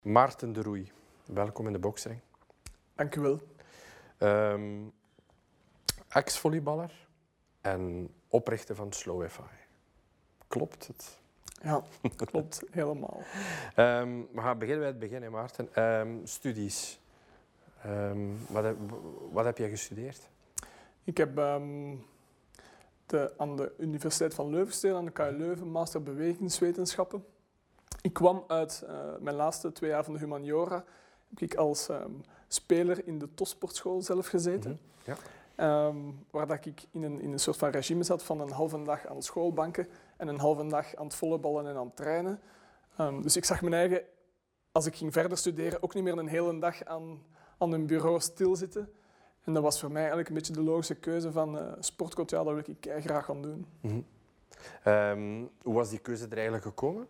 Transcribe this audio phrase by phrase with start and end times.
[0.00, 0.92] Maarten de Roei,
[1.24, 2.20] welkom in de boksring.
[2.94, 3.40] Dank u wel.
[4.18, 4.88] Ehm,
[6.08, 7.08] Ex-volleyballer
[7.60, 9.42] en oprichter van Slow FI.
[10.48, 11.18] Klopt het?
[11.62, 11.82] Ja,
[12.16, 13.22] klopt helemaal.
[13.74, 15.74] Ehm, we gaan beginnen bij het begin, hè, Maarten.
[15.74, 17.00] Ehm, studies.
[18.48, 18.76] Wat, heb,
[19.30, 20.28] wat heb jij gestudeerd?
[21.04, 27.24] Ik heb de, aan de Universiteit van Leuven aan de KU Leuven, master bewegingswetenschappen.
[28.00, 30.84] Ik kwam uit eh, mijn laatste twee jaar van de humaniora.
[31.28, 32.10] Heb ik als ehm,
[32.48, 34.70] speler in de topsportschool zelf gezeten.
[34.70, 35.16] Mhm, ja.
[35.54, 35.96] Ehm,
[36.30, 39.06] waar dat ik in een, in een soort van regime zat van een halve dag
[39.06, 42.40] aan schoolbanken en een halve dag aan het volleyballen en aan het trainen.
[42.96, 44.02] Ehm, dus ik zag mijn eigen,
[44.72, 47.22] als ik ging verder studeren, ook niet meer een hele dag aan,
[47.58, 48.92] aan een bureau stilzitten.
[49.44, 52.44] En dat was voor mij eigenlijk een beetje de logische keuze van eh sportcoach, ja,
[52.44, 53.66] dat wil ik graag gaan doen.
[53.80, 54.00] Mhm.
[55.62, 57.06] Hoe was die keuze er eigenlijk gekomen?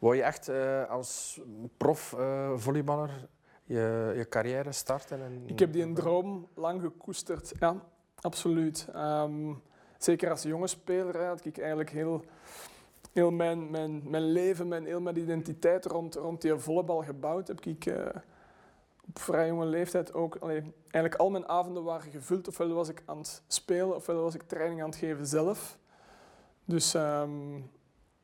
[0.00, 1.40] Wou je echt eh, als
[1.76, 3.28] prof eh, volleyballer
[3.64, 5.22] je, je carrière starten?
[5.22, 5.42] En...
[5.46, 7.76] Ik heb die een droom lang gekoesterd, ja,
[8.20, 8.88] absoluut.
[8.92, 9.54] Ehm,
[9.98, 12.24] zeker als jonge speler had ik eigenlijk heel,
[13.12, 17.48] heel mijn, mijn, mijn leven, mijn, heel mijn identiteit rond, rond die volleybal gebouwd.
[17.48, 18.06] Heb ik eh,
[19.08, 22.48] op vrij jonge leeftijd ook, allee, eigenlijk al mijn avonden waren gevuld.
[22.48, 25.78] Ofwel was ik aan het spelen, ofwel was ik training aan het geven zelf.
[26.64, 27.60] Dus, ehm,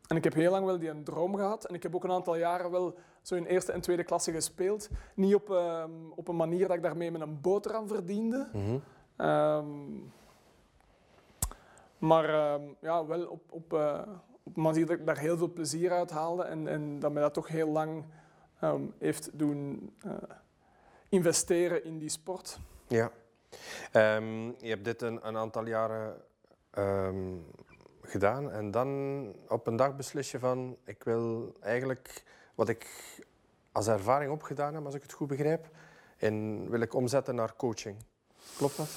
[0.08, 1.64] en ik heb heel lang wel die een droom gehad.
[1.64, 4.88] En ik heb ook een aantal jaren wel zo in eerste en tweede klasse gespeeld.
[5.14, 8.48] Niet op, ehm, op een manier dat ik daarmee met een boterham verdiende.
[8.52, 8.78] Mhm.
[9.16, 9.66] Ehm,
[11.98, 14.02] maar ehm, ja, wel op, op, eh,
[14.42, 17.22] op een manier dat ik daar heel veel plezier uit haalde en, en dat mij
[17.22, 18.04] dat toch heel lang
[18.60, 20.12] ehm, heeft doen eh,
[21.08, 22.58] investeren in die sport.
[22.86, 23.10] Ja.
[24.58, 26.16] Je hebt dit een, een aantal jaren
[28.10, 32.88] gedaan en dan op een dag beslis je van ik wil eigenlijk wat ik
[33.72, 35.68] als ervaring opgedaan heb, als ik het goed begrijp,
[36.16, 37.96] en wil ik omzetten naar coaching.
[38.56, 38.88] Klopt dat?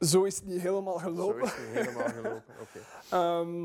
[0.00, 1.42] Zo is het niet helemaal Zo gelopen.
[1.42, 2.54] is het niet helemaal gelopen.
[2.60, 2.78] Oké.
[3.16, 3.64] Ehm,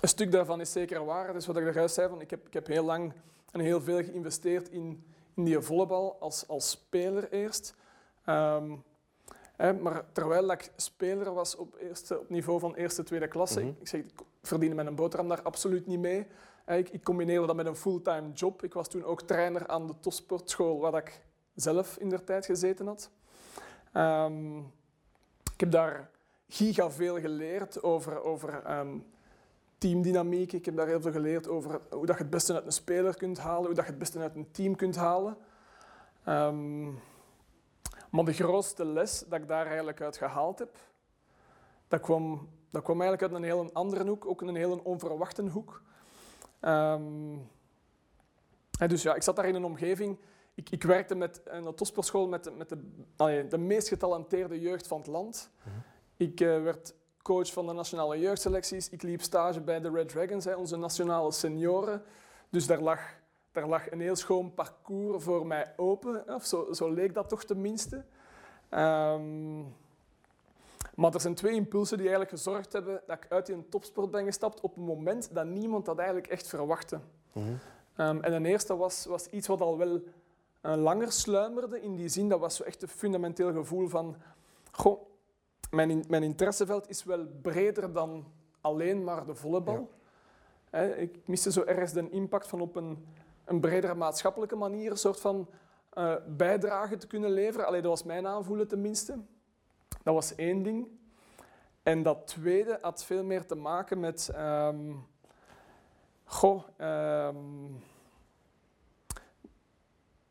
[0.00, 1.32] een stuk daarvan is zeker waar.
[1.32, 3.12] Dus wat ik daarjuist zei, van, ik, heb, ik heb heel lang
[3.50, 5.04] en heel veel geïnvesteerd in,
[5.34, 7.74] in die volleybal als, als speler eerst.
[8.24, 8.72] Ehm,
[9.82, 13.68] maar terwijl ik speler was op, eerste, op niveau van eerste, tweede klasse, Mhm.
[13.68, 14.10] ik, ik, zeg, ik
[14.42, 16.26] verdiende mijn boterham daar absoluut niet mee.
[16.66, 18.62] Ik, ik combineerde dat met een fulltime job.
[18.62, 21.20] Ik was toen ook trainer aan de topsportschool waar ik
[21.54, 23.10] zelf in der tijd gezeten had.
[23.92, 24.58] Ehm,
[25.54, 26.10] ik heb daar
[26.48, 28.98] giga veel geleerd over, over ehm,
[29.78, 30.52] teamdynamiek.
[30.52, 33.16] Ik heb daar heel veel geleerd over hoe dat je het beste uit een speler
[33.16, 35.36] kunt halen, hoe dat je het beste uit een team kunt halen.
[36.24, 36.86] Ehm,
[38.10, 40.76] maar de grootste les dat ik daar eigenlijk uit gehaald heb,
[41.88, 45.82] dat kwam, dat kwam eigenlijk uit een heel andere hoek, ook een heel onverwachte hoek.
[48.78, 50.18] Hè, dus ja, ik zat daar in een omgeving.
[50.54, 54.86] Ik, ik werkte met, een topsportschool met, de- met de, allee, de meest getalenteerde jeugd
[54.86, 55.50] van het land.
[56.16, 58.88] Ik eh, werd coach van de nationale jeugdselecties.
[58.88, 62.02] Ik liep stage bij de Red Dragons, hè, onze nationale senioren.
[62.50, 63.00] Dus daar lag,
[63.52, 66.34] daar lag een heel schoon parcours voor mij open.
[66.34, 68.04] Of zo, zo leek dat toch tenminste.
[68.68, 69.58] Ehm,
[70.94, 74.24] maar er zijn twee impulsen die eigenlijk gezorgd hebben dat ik uit die topsport ben
[74.24, 77.00] gestapt op een moment dat niemand dat eigenlijk echt verwachtte.
[77.32, 77.46] Mhm.
[77.96, 80.00] Ehm, en de eerste was, was iets wat al wel
[80.60, 84.16] eh, langer sluimerde, in die zin, dat was zo echt een fundamenteel gevoel van,
[84.72, 85.00] goh,
[85.70, 88.24] mijn, in- mijn interesseveld is wel breder dan
[88.60, 89.90] alleen maar de volleybal.
[90.70, 93.06] Hè, ik miste zo ergens de impact van op een,
[93.50, 95.48] een bredere maatschappelijke manier een soort van
[95.90, 97.66] eh, bijdrage te kunnen leveren.
[97.66, 99.18] Allee, dat was mijn aanvoelen tenminste.
[100.02, 100.88] Dat was één ding.
[101.82, 104.28] En dat tweede had veel meer te maken met...
[104.34, 104.92] ehm,
[106.24, 107.36] goh, ehm,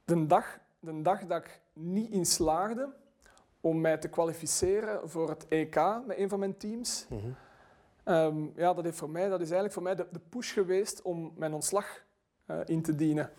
[0.05, 2.89] de, dag, de dag dat ik niet in slaagde
[3.61, 5.75] om mij te kwalificeren voor het EK
[6.05, 7.29] met een van mijn teams, Mhm.
[8.03, 11.01] Ehm, ja, dat, heeft voor mij, dat is eigenlijk voor mij de, de push geweest
[11.01, 12.03] om mijn ontslag
[12.65, 13.31] in te dienen.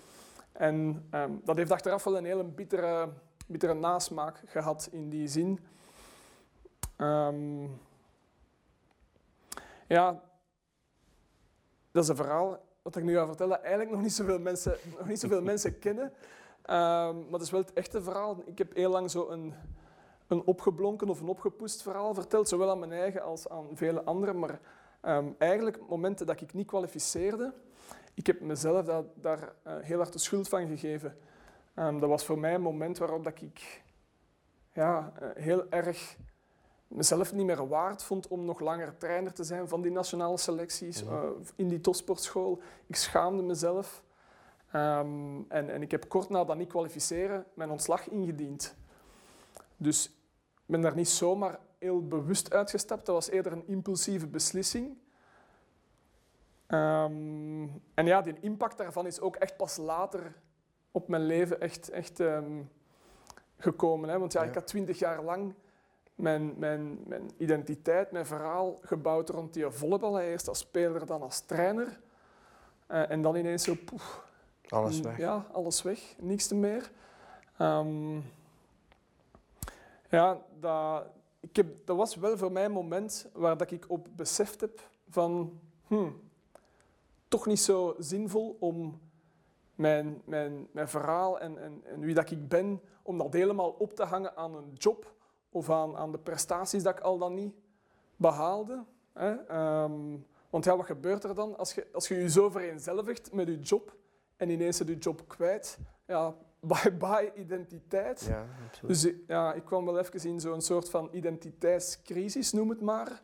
[0.53, 3.09] En ehm, dat heeft achteraf wel een hele bittere,
[3.47, 5.61] bittere nasmaak gehad in die zin.
[6.97, 7.63] Ehm,
[9.87, 10.23] ja,
[11.91, 15.09] dat is een verhaal wat ik nu ga vertellen, eigenlijk nog niet zoveel mensen, nog
[15.09, 16.13] niet zoveel mensen kennen.
[16.63, 18.43] Ehm, maar dat is wel het echte verhaal.
[18.45, 19.55] Ik heb heel lang zo een,
[20.27, 24.39] een opgeblonken of een opgepoest verhaal verteld, zowel aan mijn eigen als aan vele anderen.
[24.39, 24.61] Maar
[25.39, 27.53] eigenlijk, momenten dat ik niet kwalificeerde,
[28.15, 31.17] ik heb mezelf dat, daar eh, heel hard de schuld van gegeven.
[31.75, 33.83] Ehm, dat was voor mij een moment waarop dat ik
[34.73, 36.17] ja, eh, heel erg
[36.89, 41.05] mezelf niet meer waard vond om nog langer trainer te zijn van die nationale selecties
[41.05, 41.23] eh,
[41.57, 42.63] in die topsportschool.
[42.87, 44.03] Ik schaamde mezelf.
[44.71, 48.75] Ehm, en, en ik heb kort na dat niet kwalificeren mijn ontslag ingediend.
[49.77, 50.07] Dus
[50.55, 53.07] ik ben daar niet zomaar heel bewust uitgestapt.
[53.07, 54.97] Dat was eerder een impulsieve beslissing.
[56.71, 60.35] Ehm, en ja, die impact daarvan is ook echt pas later
[60.91, 62.63] op mijn leven echt, echt ehm,
[63.57, 64.09] gekomen.
[64.09, 64.19] Hè?
[64.19, 65.55] Want ja, ik had twintig jaar lang
[66.15, 70.21] mijn, mijn, mijn identiteit, mijn verhaal gebouwd rond die volleybal.
[70.21, 72.01] Eerst als speler, dan als trainer.
[72.87, 74.25] Eh, en dan ineens zo, poef,
[74.69, 75.17] Alles weg.
[75.17, 76.15] Ja, alles weg.
[76.19, 76.91] Niks te meer.
[77.57, 78.21] Ehm,
[80.09, 81.07] ja, dat,
[81.41, 84.81] ik heb, dat was wel voor mij een moment waar dat ik op beseft heb
[85.09, 85.61] van...
[85.87, 86.30] hmm,
[87.31, 89.01] toch niet zo zinvol om
[89.75, 93.93] mijn, mijn, mijn verhaal en, en, en wie dat ik ben, om dat helemaal op
[93.93, 95.15] te hangen aan een job
[95.51, 97.55] of aan, aan de prestaties dat ik al dan niet
[98.17, 98.85] behaalde.
[99.13, 99.31] Hè?
[99.35, 100.17] Ehm,
[100.51, 103.59] want ja, wat gebeurt er dan als je als je, je zo vereenzelvigt met je
[103.59, 103.97] job
[104.37, 105.79] en ineens je job kwijt?
[106.07, 108.21] Ja, bye bye identiteit.
[108.29, 108.47] Ja.
[108.87, 113.23] Dus ja, ik kwam wel even in zo'n soort van identiteitscrisis, noem het maar.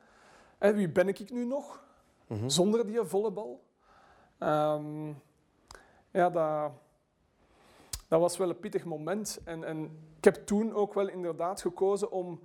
[0.59, 1.85] En wie ben ik nu nog,
[2.27, 2.49] Mhm.
[2.49, 3.65] zonder die volleybal?
[4.39, 5.07] Ehm,
[6.11, 6.71] ja, dat,
[8.09, 9.41] dat was wel een pittig moment.
[9.45, 9.85] En, en
[10.17, 12.41] ik heb toen ook wel inderdaad gekozen om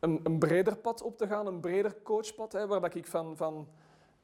[0.00, 3.36] een, een breder pad op te gaan, een breder coachpad, hè, waar dat ik van,
[3.36, 3.68] van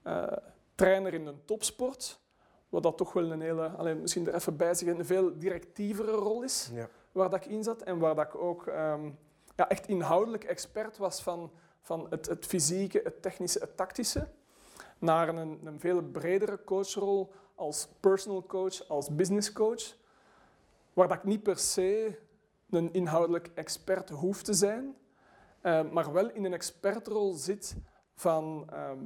[0.03, 0.33] eh,
[0.75, 2.21] trainer in een topsport,
[2.69, 6.11] wat dat toch wel een hele, alleen misschien er even bij zeggen, een veel directievere
[6.11, 6.89] rol is Ja.
[7.13, 9.11] waar dat ik in zat en waar dat ik ook ehm,
[9.57, 14.29] ja, echt inhoudelijk expert was van, van het, het fysieke, het technische, het tactische,
[15.01, 19.97] naar een, een veel bredere coachrol als personal coach, als business coach,
[20.93, 22.19] waar dat ik niet per se
[22.71, 24.97] een inhoudelijk expert hoef te zijn,
[25.61, 27.77] eh, maar wel in een expertrol zit
[28.15, 28.99] van ehm,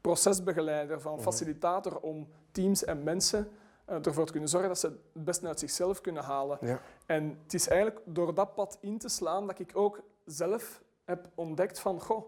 [0.00, 1.22] procesbegeleider, van Mhm.
[1.22, 3.48] facilitator om teams en mensen
[3.84, 6.58] eh, ervoor te kunnen zorgen dat ze het beste uit zichzelf kunnen halen.
[6.60, 6.80] Ja.
[7.06, 11.28] En het is eigenlijk door dat pad in te slaan dat ik ook zelf heb
[11.34, 12.24] ontdekt van, goh,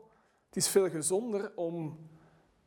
[0.46, 1.98] het is veel gezonder om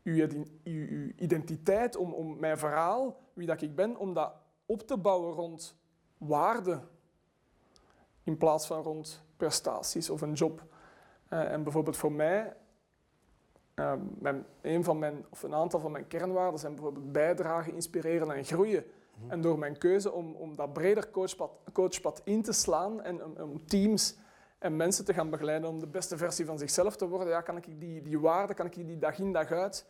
[0.04, 4.32] uw, iden- uw, uw identiteit, om, om mijn verhaal, wie dat ik ben, om dat
[4.66, 5.76] op te bouwen rond
[6.18, 6.82] waarde
[8.24, 10.64] in plaats van rond prestaties of een job.
[11.28, 12.56] Eh, en bijvoorbeeld voor mij,
[13.74, 18.32] eh, mijn, een, van mijn, of een aantal van mijn kernwaarden zijn bijvoorbeeld bijdragen, inspireren
[18.32, 18.84] en groeien.
[19.28, 23.36] En door mijn keuze om, om dat breder coachpad, coachpad in te slaan en om,
[23.38, 24.18] om teams
[24.60, 27.58] en mensen te gaan begeleiden om de beste versie van zichzelf te worden, ja, kan
[27.58, 29.86] ik die, die waarden, kan ik die dag in dag uit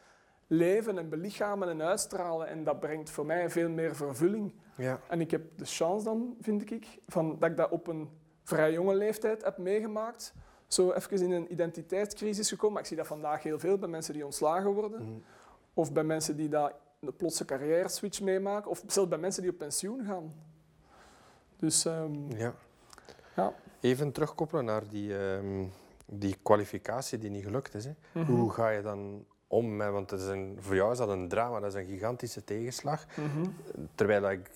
[0.50, 2.48] leven en belichamen en uitstralen.
[2.48, 4.54] En dat brengt voor mij veel meer vervulling.
[4.75, 5.00] Ja.
[5.07, 8.10] En ik heb de chance dan, vind ik, van, dat ik dat op een
[8.44, 10.33] vrij jonge leeftijd heb meegemaakt.
[10.68, 12.72] Zo even in een identiteitscrisis gekomen.
[12.74, 15.01] Maar ik zie dat vandaag heel veel bij mensen die ontslagen worden.
[15.04, 15.19] Mhm.
[15.74, 18.72] Of bij mensen die dat een plotse carrière switch meemaken.
[18.72, 20.33] Of zelfs bij mensen die op pensioen gaan.
[21.56, 22.54] Dus ehm, Ja.
[23.36, 23.54] ja.
[23.79, 25.65] Even terugkoppelen naar die, ehm,
[26.05, 27.85] die kwalificatie die niet gelukt is.
[27.85, 27.91] Hè.
[28.11, 28.31] Mhm.
[28.31, 31.27] Hoe ga je dan om met, want het is een, voor jou is dat een
[31.27, 33.05] drama, dat is een gigantische tegenslag.
[33.15, 33.49] Mhm.
[33.95, 34.49] Terwijl ik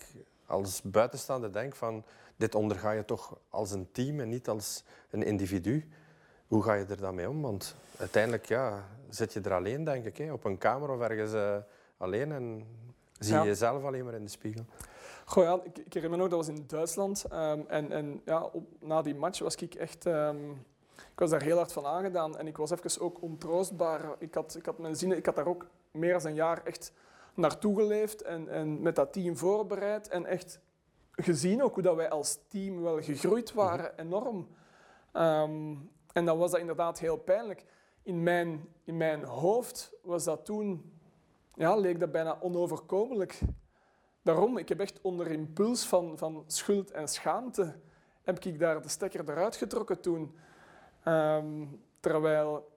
[0.45, 2.03] als buitenstaander denk van,
[2.35, 5.87] dit onderga je toch als een team en niet als een individu.
[6.47, 7.41] Hoe ga je er dan mee om?
[7.41, 11.33] Want uiteindelijk ja, zit je er alleen, denk ik, hè, op een kamer of ergens
[11.33, 11.55] eh,
[11.97, 12.65] alleen en
[13.19, 13.41] zie Ja.
[13.41, 14.65] je jezelf alleen maar in de spiegel.
[15.33, 17.25] Goh, ja, ik, ik herinner me nog, dat was in Duitsland.
[17.30, 20.06] ehm, en en ja, op, na die match was ik echt...
[20.06, 20.52] ehm,
[20.95, 22.37] ik was daar heel hard van aangedaan.
[22.37, 24.16] En ik was even ook ontroostbaar.
[24.19, 25.18] Ik had, ik had mijn zinnen...
[25.18, 26.94] Ik had daar ook meer dan een jaar echt
[27.33, 28.21] naartoe geleefd.
[28.21, 30.07] En, en met dat team voorbereid.
[30.07, 30.59] En echt
[31.11, 33.99] gezien ook hoe dat wij als team wel gegroeid waren.
[33.99, 34.47] Enorm.
[35.11, 35.75] Ehm,
[36.13, 37.66] en dan was dat inderdaad heel pijnlijk.
[38.04, 40.92] In mijn, in mijn hoofd was dat toen...
[41.56, 43.40] Ja, leek dat bijna onoverkomelijk.
[44.23, 47.75] Daarom, ik heb echt onder impuls van, van schuld en schaamte,
[48.21, 50.35] heb ik daar de stekker eruit getrokken toen.
[51.03, 51.65] Ehm,
[51.99, 52.71] terwijl,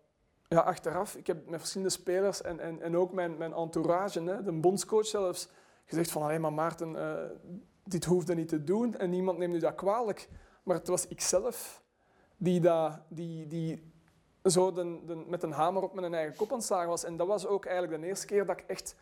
[0.48, 4.42] ja, achteraf, ik heb met verschillende spelers en, en, en ook mijn, mijn entourage, hè,
[4.42, 5.48] de bondscoach zelfs,
[5.84, 7.30] gezegd van, hé, maar Maarten, eh,
[7.84, 10.28] dit hoefde niet te doen en niemand neemt u dat kwalijk.
[10.62, 11.82] Maar het was ikzelf
[12.36, 13.92] die, dat, die, die
[14.44, 14.72] zo
[15.26, 17.04] met een hamer op mijn eigen kop aan het slagen was.
[17.04, 18.96] En dat was ook eigenlijk de eerste keer dat ik echt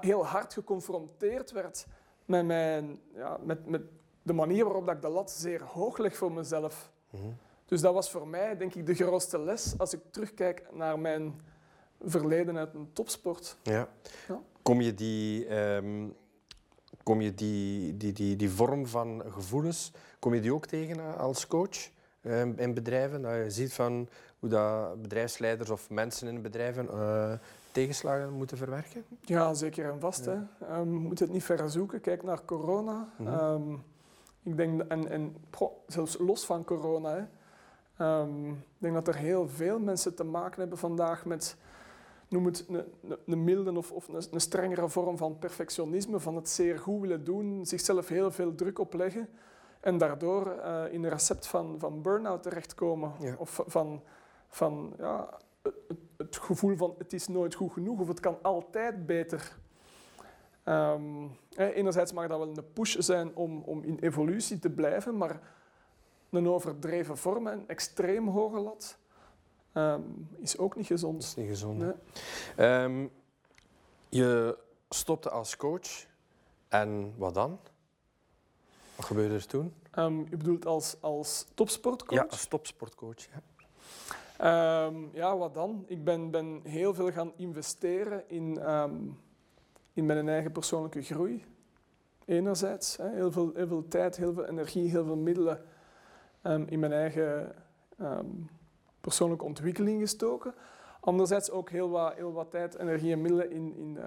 [0.00, 1.86] heel hard geconfronteerd werd
[2.24, 3.82] met, mijn, ja, met, met
[4.22, 6.92] de manier waarop dat ik de lat zeer hoog leg voor mezelf.
[7.10, 7.22] Mhm.
[7.66, 11.40] Dus dat was voor mij, denk ik, de grootste les als ik terugkijk naar mijn
[12.00, 13.56] verleden uit een topsport.
[13.62, 13.88] Ja.
[14.28, 14.40] Ja.
[14.62, 16.08] Kom je die, ehm,
[17.02, 21.16] kom je die, die, die, die vorm van gevoelens, kom je die ook tegen eh,
[21.16, 23.22] als coach ehm, in bedrijven?
[23.22, 27.32] Dat je ziet van hoe dat bedrijfsleiders of mensen in bedrijven eh,
[27.74, 29.04] tegenslagen moeten verwerken?
[29.20, 30.24] Ja, zeker en vast.
[30.24, 30.48] Ja.
[30.58, 30.66] Hè.
[30.66, 32.00] Ehm, we moeten het niet verder zoeken.
[32.00, 33.08] Kijk naar corona.
[33.16, 33.28] Mhm.
[33.28, 33.72] Ehm,
[34.42, 35.36] ik denk, en, en
[35.86, 37.24] zelfs los van corona, hè.
[37.96, 41.56] Ehm, ik denk dat er heel veel mensen te maken hebben vandaag met,
[42.28, 46.36] noem het een, een, een milde of, of een, een strengere vorm van perfectionisme, van
[46.36, 49.28] het zeer goed willen doen, zichzelf heel veel druk opleggen
[49.80, 53.12] en daardoor eh, in een recept van, van burn-out terechtkomen.
[53.18, 53.34] Ja.
[53.38, 54.02] Of van,
[54.48, 55.38] van ja,
[56.16, 59.56] het, gevoel van het is nooit goed genoeg of het kan altijd beter.
[60.62, 65.40] Ehm, enerzijds mag dat wel een push zijn om, om in evolutie te blijven, maar
[66.30, 68.98] een overdreven vorm, een extreem hoge lat,
[69.72, 70.02] ehm,
[70.38, 71.22] is ook niet Dat gezond.
[71.22, 71.78] is niet gezond.
[71.78, 71.92] Nee.
[72.56, 73.06] Ehm,
[74.08, 76.06] je stopte als coach.
[76.68, 77.58] En wat dan?
[78.96, 79.74] Wat gebeurde er toen?
[80.30, 82.18] U bedoelt als, als topsportcoach?
[82.18, 83.18] Ja, als topsportcoach.
[83.18, 83.42] Ja.
[84.38, 85.84] Ehm, ja, wat dan?
[85.86, 88.94] Ik ben, ben heel veel gaan investeren in, ehm,
[89.92, 91.44] in mijn eigen persoonlijke groei.
[92.24, 95.62] Enerzijds, hè, heel, veel, heel veel tijd, heel veel energie, heel veel middelen
[96.42, 97.54] ehm, in mijn eigen
[99.00, 100.54] persoonlijke ontwikkeling gestoken.
[101.00, 104.06] Anderzijds ook heel wat, heel wat tijd, energie en middelen in, in eh,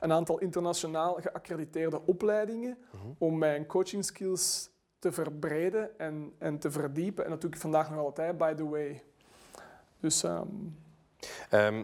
[0.00, 3.06] een aantal internationaal geaccrediteerde opleidingen Mhm.
[3.18, 7.24] om mijn coaching skills te verbreden en, en te verdiepen.
[7.24, 9.02] En dat doe ik vandaag nog altijd, by the way.
[10.00, 10.46] Dus ehm,
[11.50, 11.82] Ehm,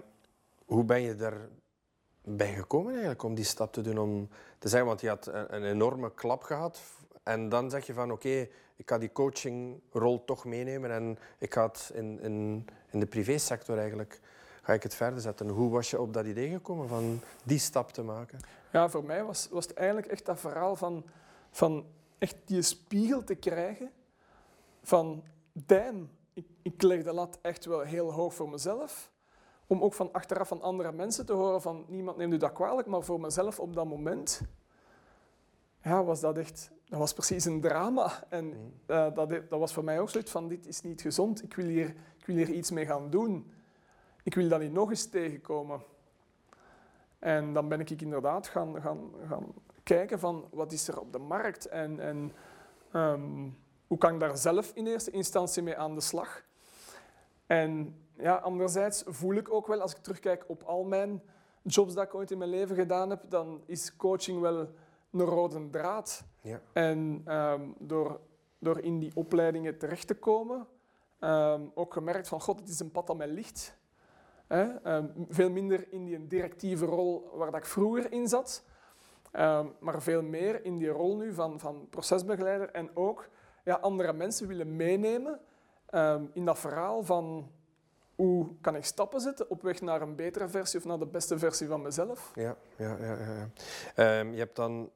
[0.66, 3.99] hoe ben je daarbij gekomen eigenlijk om die stap te doen?
[3.99, 4.28] Om
[4.59, 6.80] te zeggen, want je had een, een enorme klap gehad.
[7.23, 11.66] En dan zeg je van oké, ik ga die coachingrol toch meenemen en ik ga
[11.66, 14.21] het in, in, in de privésector eigenlijk
[14.62, 15.49] ga ik het verder zetten.
[15.49, 18.38] Hoe was je op dat idee gekomen van die stap te maken?
[18.71, 21.04] ja, voor mij was, was het eigenlijk echt dat verhaal van,
[21.50, 21.87] van
[22.18, 23.90] echt die spiegel te krijgen
[24.83, 29.12] van damn, ik, ik leg de lat echt wel heel hoog voor mezelf.
[29.66, 32.86] Om ook van achteraf van andere mensen te horen van niemand neemt u dat kwalijk,
[32.88, 34.42] maar voor mezelf op dat moment
[35.82, 38.24] ja, was dat echt, dat was precies een drama.
[38.28, 38.56] En Mhm.
[38.86, 41.66] eh, dat, dat was voor mij ook zoiets van dit is niet gezond, ik wil
[41.66, 41.88] hier,
[42.18, 43.52] ik wil hier iets mee gaan doen.
[44.22, 45.82] Ik wil dat niet nog eens tegenkomen.
[47.18, 49.46] En dan ben ik inderdaad gaan, gaan, gaan
[49.82, 52.32] kijken van wat is er op de markt en, en
[52.92, 53.48] ehm,
[53.94, 56.42] hoe kan ik daar zelf in eerste instantie mee aan de slag.
[57.46, 61.22] En ja, anderzijds voel ik ook wel, als ik terugkijk op al mijn
[61.62, 64.68] jobs dat ik ooit in mijn leven gedaan heb, dan is coaching wel
[65.10, 66.24] een rode draad.
[66.40, 66.60] Ja.
[66.72, 68.20] En ehm, door,
[68.58, 70.66] door in die opleidingen terecht te komen,
[71.18, 73.76] ehm, ook gemerkt van, god, het is een pad dat mij ligt.
[74.46, 74.62] Hè?
[74.62, 78.64] Ehm, veel minder in die directieve rol waar dat ik vroeger in zat,
[79.80, 83.28] maar veel meer in die rol nu van, van procesbegeleider en ook
[83.64, 85.40] ja, andere mensen willen meenemen
[85.87, 87.50] ehm, in dat verhaal van
[88.14, 91.38] hoe kan ik stappen zetten op weg naar een betere versie of naar de beste
[91.38, 92.30] versie van mezelf.
[92.35, 93.16] Ja, ja, ja.
[93.18, 93.49] ja.
[93.94, 94.90] Ehm, je hebt dan,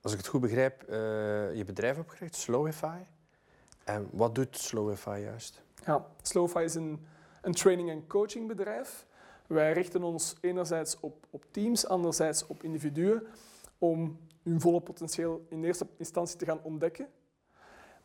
[0.00, 0.96] als ik het goed begrijp, eh,
[1.54, 2.98] je bedrijf opgericht, Slowify.
[3.84, 5.62] En wat doet Slowify juist?
[5.84, 7.06] Ja, Slowify is een,
[7.42, 9.06] een training- en coachingbedrijf.
[9.46, 13.26] Wij richten ons enerzijds op, op teams, anderzijds op individuen,
[13.78, 17.08] om hun volle potentieel in eerste instantie te gaan ontdekken.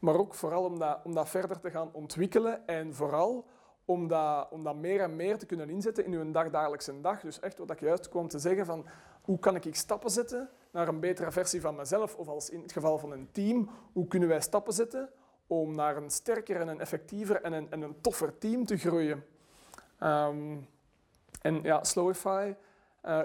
[0.02, 3.46] Maar ook vooral om dat, om dat verder te gaan ontwikkelen en vooral
[3.86, 7.22] om dat, om dat meer en meer te kunnen inzetten in uw dagdagelijkse dag.
[7.22, 8.86] Dus echt wat ik juist kwam te zeggen van
[9.22, 12.72] hoe kan ik stappen zetten naar een betere versie van mezelf of als in het
[12.72, 15.10] geval van een team, hoe kunnen wij stappen zetten
[15.48, 19.24] om naar een sterker en een effectiever en een, en een toffer team te groeien.
[20.00, 20.58] Ehm,
[21.42, 22.54] en ja, Slowify,
[23.02, 23.20] eh,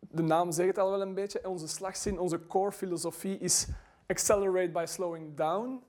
[0.00, 1.48] de naam zegt het al wel een beetje.
[1.48, 3.68] Onze slagzin, onze core filosofie is
[4.06, 5.82] accelerate by slowing down.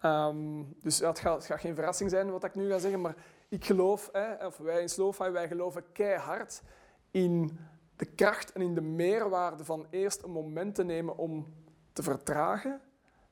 [0.00, 3.00] Ehm, dus ja, het, gaat, het gaat geen verrassing zijn wat ik nu ga zeggen,
[3.00, 3.14] maar
[3.48, 6.62] ik geloof, hè, of wij in Slowify, wij geloven keihard
[7.10, 7.58] in
[7.96, 11.46] de kracht en in de meerwaarde van eerst een moment te nemen om
[11.92, 12.80] te vertragen,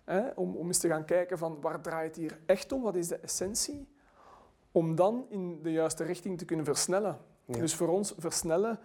[0.04, 2.96] hè, om, om eens te gaan kijken van waar draait het hier echt om, wat
[2.96, 3.88] is de essentie,
[4.72, 7.18] om dan in de juiste richting te kunnen versnellen.
[7.44, 7.58] Ja.
[7.58, 8.78] Dus voor ons versnellen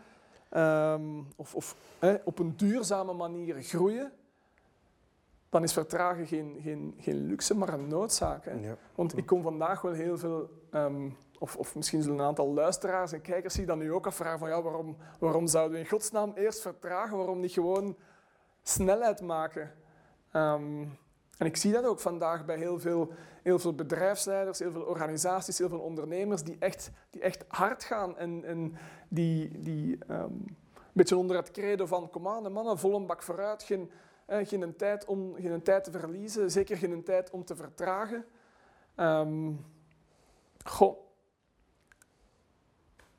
[0.49, 4.11] ehm, of, of hè, op een duurzame manier groeien,
[5.53, 8.45] dan is vertragen geen, geen, geen luxe, maar een noodzaak.
[8.45, 8.51] Hè.
[8.51, 8.75] Ja.
[8.95, 13.11] Want ik kom vandaag wel heel veel, ehm, of, of misschien zullen een aantal luisteraars
[13.11, 16.31] en kijkers zich dan nu ook afvragen van ja, waarom, waarom zouden we in godsnaam
[16.35, 17.17] eerst vertragen?
[17.17, 17.97] Waarom niet gewoon
[18.61, 19.71] snelheid maken?
[20.31, 20.81] Ehm,
[21.37, 23.11] en ik zie dat ook vandaag bij heel veel,
[23.43, 28.17] heel veel bedrijfsleiders, heel veel organisaties, heel veel ondernemers die echt, die echt hard gaan
[28.17, 30.23] en, en die, die ehm,
[30.73, 33.91] een beetje onder het credo van kom aan, mannen, vol een bak vooruit, geen,
[34.41, 38.25] geen, tijd om, geen tijd te verliezen, zeker geen tijd om te vertragen.
[38.95, 39.51] Ehm,
[40.65, 40.97] goh.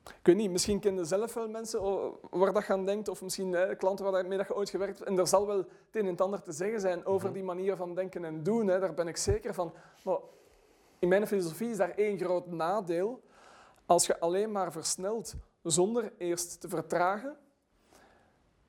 [0.03, 1.81] ik weet niet, misschien ken je zelf wel mensen
[2.29, 5.09] waar dat aan denkt, of misschien hè, klanten waarmee dat je ooit gewerkt hebt.
[5.09, 7.75] En er zal wel het een en het ander te zeggen zijn over die manier
[7.75, 8.67] van denken en doen.
[8.67, 8.79] Hè.
[8.79, 9.73] Daar ben ik zeker van.
[10.03, 10.19] Maar
[10.99, 13.21] in mijn filosofie is daar één groot nadeel.
[13.85, 17.37] Als je alleen maar versnelt zonder eerst te vertragen,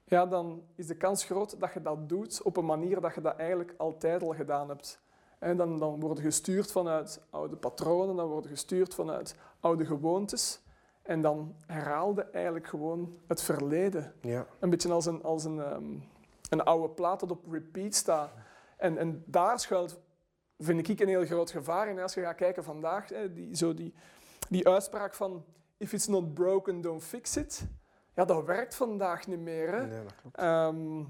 [0.08, 3.20] ja, dan is de kans groot dat je dat doet op een manier dat je
[3.20, 5.00] dat eigenlijk altijd al gedaan hebt.
[5.38, 10.60] En dan, dan worden gestuurd vanuit oude patronen, dan worden gestuurd vanuit oude gewoontes.
[11.02, 14.14] En dan herhaalde eigenlijk gewoon het verleden.
[14.20, 14.46] Ja.
[14.60, 15.98] Een beetje als een, als een, ehm,
[16.50, 18.32] een oude plaat dat op repeat staat.
[18.76, 20.00] En, en daar schuilt,
[20.58, 21.98] vind ik, een heel groot gevaar in.
[21.98, 23.94] Als je gaat kijken vandaag, hè, die, zo die,
[24.48, 25.44] die uitspraak van
[25.76, 27.66] if it's not broken, don't fix it.
[28.16, 29.72] Ja, dat werkt vandaag niet meer.
[29.72, 29.86] Hè.
[29.86, 30.36] Nee, dat klopt.
[30.36, 31.04] Ehm,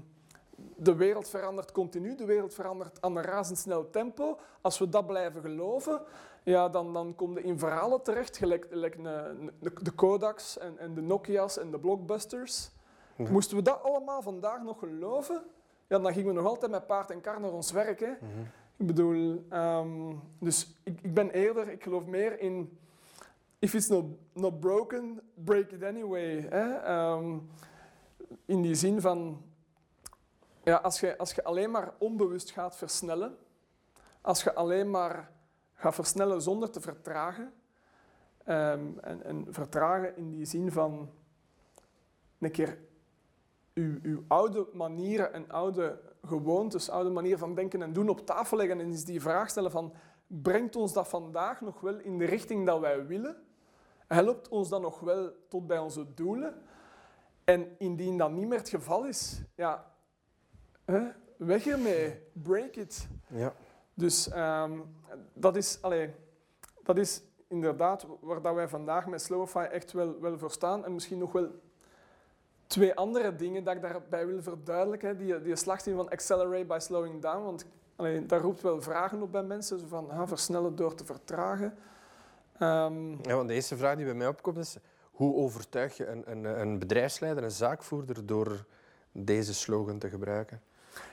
[0.75, 4.39] de wereld verandert continu, de wereld verandert aan een razendsnel tempo.
[4.61, 6.01] Als we dat blijven geloven,
[6.43, 8.69] ja, dan, dan kom je in verhalen terecht, gelijk,
[9.81, 12.71] de Kodaks en, en de Nokia's en de Blockbusters.
[13.15, 15.43] Moesten we dat allemaal vandaag nog geloven,
[15.87, 17.99] ja, dan gingen we nog altijd met paard en kar naar ons werk.
[17.99, 18.11] Hè.
[18.11, 18.41] Mhm.
[18.77, 22.79] Ik bedoel, ehm, dus ik, ik ben eerder, ik geloof meer in
[23.59, 26.47] if it's not, not broken, break it anyway.
[26.47, 27.39] Ehm,
[28.45, 29.41] in die zin van,
[30.63, 33.37] ja, als je, als je alleen maar onbewust gaat versnellen,
[34.21, 35.31] als je alleen maar
[35.73, 37.53] gaat versnellen zonder te vertragen,
[38.43, 41.09] ehm, en, en vertragen in die zin van
[42.39, 42.77] een keer
[43.73, 48.57] uw, uw oude manieren en oude gewoontes, oude manier van denken en doen op tafel
[48.57, 49.93] leggen en eens die vraag stellen van
[50.27, 53.46] brengt ons dat vandaag nog wel in de richting dat wij willen?
[54.07, 56.61] Helpt ons dat nog wel tot bij onze doelen?
[57.43, 59.91] En indien dat niet meer het geval is, ja,
[60.85, 63.07] hè, weg ermee, break it.
[63.27, 63.53] Ja.
[63.93, 64.79] Dus ehm,
[65.33, 66.13] dat, is, allee,
[66.83, 70.85] dat is inderdaad waar dat wij vandaag met Slowify echt wel, wel voor staan.
[70.85, 71.47] En misschien nog wel
[72.67, 75.17] twee andere dingen dat ik daarbij wil verduidelijken.
[75.17, 77.43] Die, die slagzin van accelerate by slowing down.
[77.43, 79.79] Want allee, dat roept wel vragen op bij mensen.
[79.79, 81.77] Zo van ah, versnellen door te vertragen.
[82.59, 84.77] Ehm, Ja, want de eerste vraag die bij mij opkomt is,
[85.11, 88.65] hoe overtuig je een, een, een bedrijfsleider, een zaakvoerder, door
[89.11, 90.61] deze slogan te gebruiken?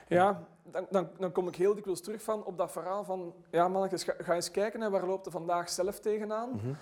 [0.07, 3.33] Ja, dan, dan, dan kom ik heel dikwijls terug van op dat verhaal van...
[3.51, 6.49] Ja, mannetjes, ga, ga eens kijken, hè, waar loopt er vandaag zelf tegenaan?
[6.49, 6.73] Mhm.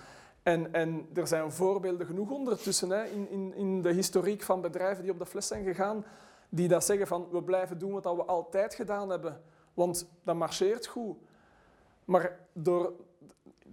[0.43, 5.03] En, en er zijn voorbeelden genoeg ondertussen hè, in, in, in de historiek van bedrijven
[5.03, 6.05] die op de fles zijn gegaan,
[6.49, 9.41] die dat zeggen van we blijven doen wat we altijd gedaan hebben,
[9.73, 11.17] want dat marcheert goed.
[12.05, 12.93] Maar door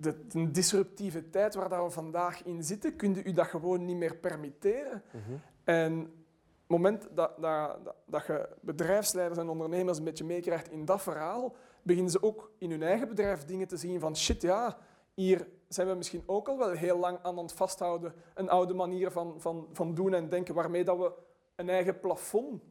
[0.00, 3.96] de, disruptieve tijd waar dat we vandaag in zitten, kun je u dat gewoon niet
[3.96, 5.02] meer permitteren.
[5.06, 5.36] Mhm.
[5.64, 10.84] En het moment dat, dat, dat, dat je bedrijfsleiders en ondernemers een beetje meekrijgt in
[10.84, 14.78] dat verhaal, beginnen ze ook in hun eigen bedrijf dingen te zien van shit, ja,
[15.14, 18.14] hier zijn we misschien ook al wel heel lang aan het vasthouden.
[18.34, 21.12] Een oude manier van, van, van doen en denken, waarmee dat we
[21.56, 22.62] een eigen plafond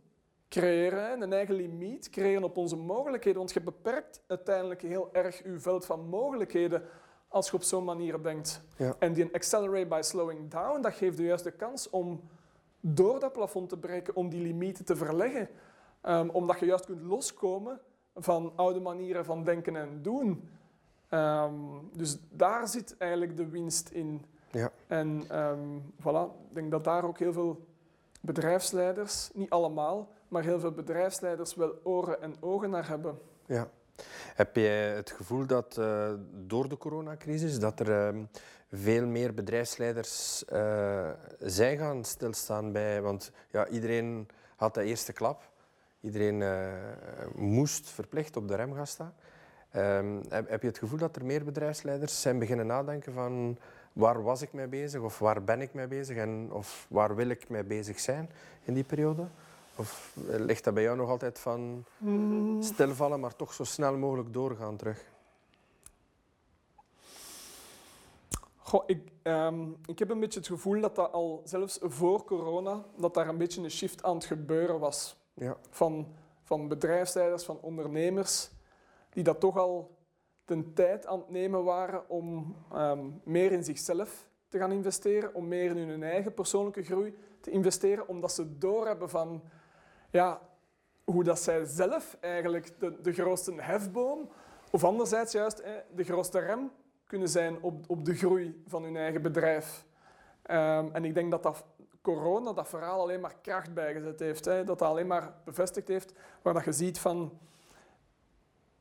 [0.49, 3.39] creëren, een eigen limiet creëren op onze mogelijkheden.
[3.39, 6.83] Want je beperkt uiteindelijk heel erg je veld van mogelijkheden
[7.29, 8.61] als je op zo'n manier denkt.
[8.75, 8.95] Ja.
[8.99, 12.21] En die accelerate by slowing down, dat geeft je juist de kans om
[12.79, 15.49] door dat plafond te breken, om die limieten te verleggen.
[16.01, 17.81] Ehm, omdat je juist kunt loskomen
[18.15, 20.49] van oude manieren van denken en doen.
[21.09, 21.53] Ehm,
[21.93, 24.25] dus daar zit eigenlijk de winst in.
[24.51, 24.71] Ja.
[24.87, 27.65] En ehm, voilà, ik denk dat daar ook heel veel
[28.21, 33.19] bedrijfsleiders, niet allemaal, maar heel veel bedrijfsleiders wel oren en ogen naar hebben.
[33.45, 33.69] Ja.
[34.35, 38.23] Heb jij het gevoel dat eh, door de coronacrisis dat er ehm,
[38.71, 41.09] veel meer bedrijfsleiders eh,
[41.39, 45.49] zijn gaan stilstaan bij, want ja, iedereen had de eerste klap,
[46.01, 46.67] iedereen eh,
[47.35, 49.13] moest verplicht op de rem gaan staan.
[49.71, 53.57] Ehm, heb, heb je het gevoel dat er meer bedrijfsleiders zijn beginnen nadenken van
[53.93, 57.29] waar was ik mee bezig of waar ben ik mee bezig en of waar wil
[57.29, 58.29] ik mee bezig zijn
[58.63, 59.27] in die periode?
[59.79, 61.85] Of eh, ligt dat bij jou nog altijd van
[62.59, 65.05] stilvallen, maar toch zo snel mogelijk doorgaan terug?
[68.57, 72.85] Goh, ik, ehm, ik heb een beetje het gevoel dat dat al, zelfs voor corona,
[72.97, 75.17] dat daar een beetje een shift aan het gebeuren was.
[75.33, 75.57] Ja.
[75.69, 76.07] Van,
[76.43, 78.49] van bedrijfsleiders, van ondernemers,
[79.09, 79.97] die dat toch al
[80.45, 85.47] de tijd aan het nemen waren om ehm, meer in zichzelf te gaan investeren, om
[85.47, 89.41] meer in hun eigen persoonlijke groei te investeren, omdat ze doorhebben van
[90.10, 90.41] ja,
[91.04, 94.30] hoe dat zij zelf eigenlijk de, de grootste hefboom,
[94.72, 95.63] of anderzijds juist
[95.95, 96.72] de grootste rem
[97.06, 99.86] kunnen zijn op, op de groei van hun eigen bedrijf.
[100.41, 101.65] Ehm, en ik denk dat, dat
[102.02, 104.45] corona dat verhaal alleen maar kracht bijgezet heeft.
[104.45, 107.39] Hè, dat dat alleen maar bevestigd heeft, waar dat je ziet van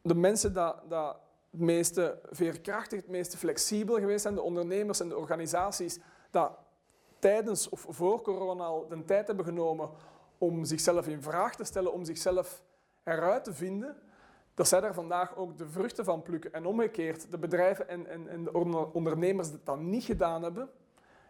[0.03, 1.17] de mensen dat, dat
[1.51, 5.99] het meeste veerkrachtig, het meeste flexibel geweest zijn, de ondernemers en de organisaties,
[6.31, 6.53] dat
[7.19, 9.91] tijdens of voor corona al de tijd hebben genomen
[10.39, 12.63] om zichzelf in vraag te stellen, om zichzelf
[13.05, 13.97] eruit te vinden,
[14.55, 16.53] dat zij daar vandaag ook de vruchten van plukken.
[16.53, 18.53] En omgekeerd, de bedrijven en, en, en de
[18.93, 20.71] ondernemers die dat niet gedaan hebben,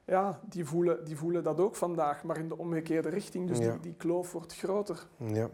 [0.04, 3.48] ja, die voelen, die voelen dat ook vandaag, maar in de omgekeerde richting.
[3.48, 5.06] Dus die, die kloof wordt groter.
[5.16, 5.48] Ja,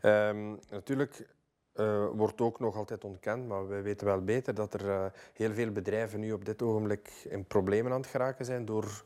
[0.00, 1.26] ehm, natuurlijk
[1.74, 5.52] uh, wordt ook nog altijd ontkend, maar we weten wel beter dat er uh, heel
[5.52, 9.02] veel bedrijven nu op dit ogenblik in problemen aan het geraken zijn door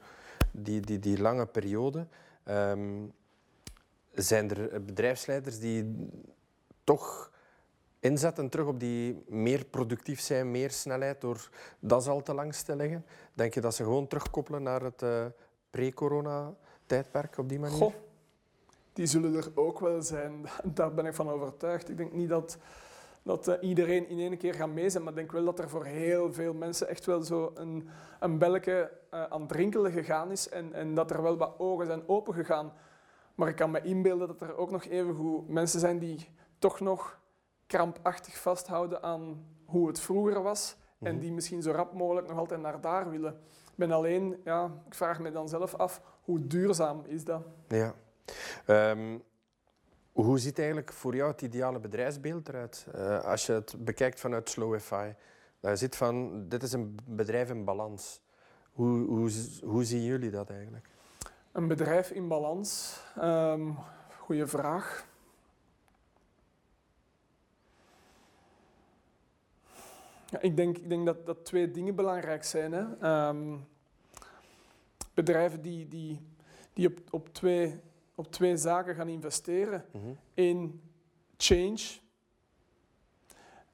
[0.51, 2.07] die, die, die lange periode.
[2.49, 3.13] Um,
[4.15, 6.09] zijn er bedrijfsleiders die
[6.85, 7.31] toch
[8.03, 11.49] inzetten terug op die meer productief zijn, meer snelheid, door
[11.79, 13.05] dat al te lang te leggen?
[13.35, 15.25] Denk je dat ze gewoon terugkoppelen naar het uh,
[15.71, 17.77] pre-corona-tijdperk op die manier?
[17.77, 17.95] Goh,
[18.93, 20.47] die zullen er ook wel zijn.
[20.75, 21.89] Daar ben ik van overtuigd.
[21.89, 22.59] Ik denk niet dat,
[23.23, 25.85] dat uh, iedereen in één keer gaat mee maar ik denk wel dat er voor
[25.85, 27.89] heel veel mensen echt wel zo een,
[28.21, 32.73] een belletje aan drinkelen gegaan is en, en dat er wel wat ogen zijn opengegaan.
[33.35, 37.21] Maar ik kan me inbeelden dat er ook nog even mensen zijn die toch nog
[37.67, 41.21] krampachtig vasthouden aan hoe het vroeger was en mhm.
[41.21, 43.33] die misschien zo rap mogelijk nog altijd naar daar willen.
[43.47, 47.43] Ik ben alleen, ja, ik vraag me dan zelf af, hoe duurzaam is dat?
[47.69, 47.95] Ja.
[48.67, 49.23] Um,
[50.13, 52.87] hoe ziet eigenlijk voor jou het ideale bedrijfsbeeld eruit?
[52.95, 55.13] Uh, als je het bekijkt vanuit Slowify.
[55.61, 58.23] je ziet van, dit is een bedrijf in balans.
[58.73, 59.31] Hoe, hoe,
[59.65, 60.89] hoe zien jullie dat eigenlijk?
[61.53, 63.01] Een bedrijf in balans?
[63.19, 63.77] Um,
[64.19, 65.07] goeie vraag.
[70.27, 72.73] Ja, ik denk, ik denk dat, dat twee dingen belangrijk zijn.
[72.73, 73.29] Hè.
[73.29, 73.67] Um,
[75.15, 76.21] bedrijven die, die,
[76.73, 77.81] die op, op, twee,
[78.15, 79.85] op twee zaken gaan investeren.
[79.91, 80.83] Mm Eén,
[81.37, 81.99] change,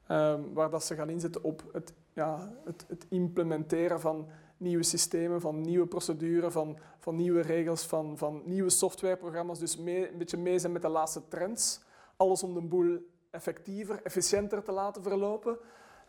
[0.07, 4.27] um, waar dat ze gaan inzetten op het, ja, het, het implementeren van
[4.59, 9.59] nieuwe systemen, van nieuwe procedures, van, van nieuwe regels, van, van nieuwe softwareprogramma's.
[9.59, 11.81] Dus een beetje mee zijn met de laatste trends.
[12.15, 12.97] Alles om de boel
[13.31, 15.57] effectiever, efficiënter te laten verlopen.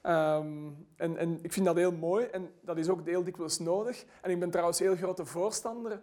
[0.02, 4.04] Um, en, en, ik vind dat heel mooi en dat is ook heel dikwijls nodig.
[4.22, 6.00] En ik ben trouwens heel grote voorstander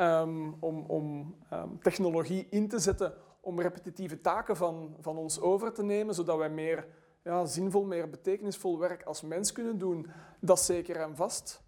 [0.00, 5.72] um, om, om um, technologie in te zetten om repetitieve taken van, van ons over
[5.72, 6.86] te nemen, zodat wij meer
[7.22, 10.06] ja, zinvol, meer betekenisvol werk als mens kunnen doen.
[10.40, 11.62] Dat zeker en vast.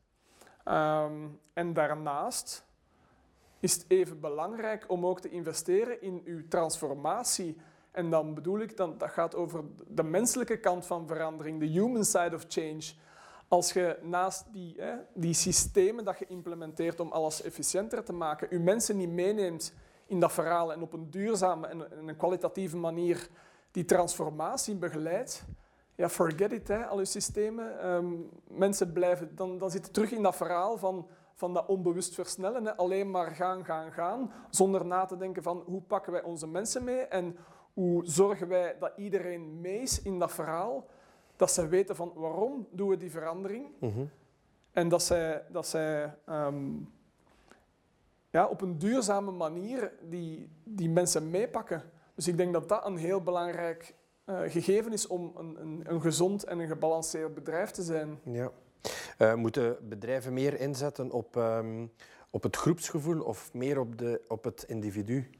[1.53, 2.65] En daarnaast
[3.61, 7.57] is het even belangrijk om ook te investeren in uw transformatie
[7.93, 12.05] en dan bedoel ik, dan, dat gaat over de menselijke kant van verandering, de human
[12.05, 12.83] side of change.
[13.49, 18.49] Als je naast die, hè, die systemen dat je implementeert om alles efficiënter te maken,
[18.51, 19.75] je mensen niet meeneemt
[20.07, 23.29] in dat verhaal en op een duurzame en een kwalitatieve manier
[23.71, 25.45] die transformatie begeleidt,
[26.03, 27.91] ja, forget it, hè, al je systemen.
[27.93, 32.65] Um, mensen blijven, dan, dan zitten terug in dat verhaal van, van dat onbewust versnellen.
[32.65, 32.77] Hè.
[32.77, 36.85] Alleen maar gaan, gaan, gaan, zonder na te denken van hoe pakken wij onze mensen
[36.85, 37.37] mee en
[37.73, 40.87] hoe zorgen wij dat iedereen mee is in dat verhaal?
[41.37, 43.67] Dat ze weten van waarom doen we die verandering?
[43.79, 44.11] Mm
[44.73, 46.93] En dat zij, dat zij um,
[48.31, 51.83] ja, op een duurzame manier die, die mensen meepakken.
[52.15, 53.95] Dus ik denk dat dat een heel belangrijk
[54.27, 58.21] gegeven is om een, een, een, gezond en een gebalanceerd bedrijf te zijn.
[58.25, 58.51] Ja.
[59.19, 61.93] Uh, moeten bedrijven meer inzetten op, um,
[62.31, 65.31] op het groepsgevoel of meer op, de, op het individu?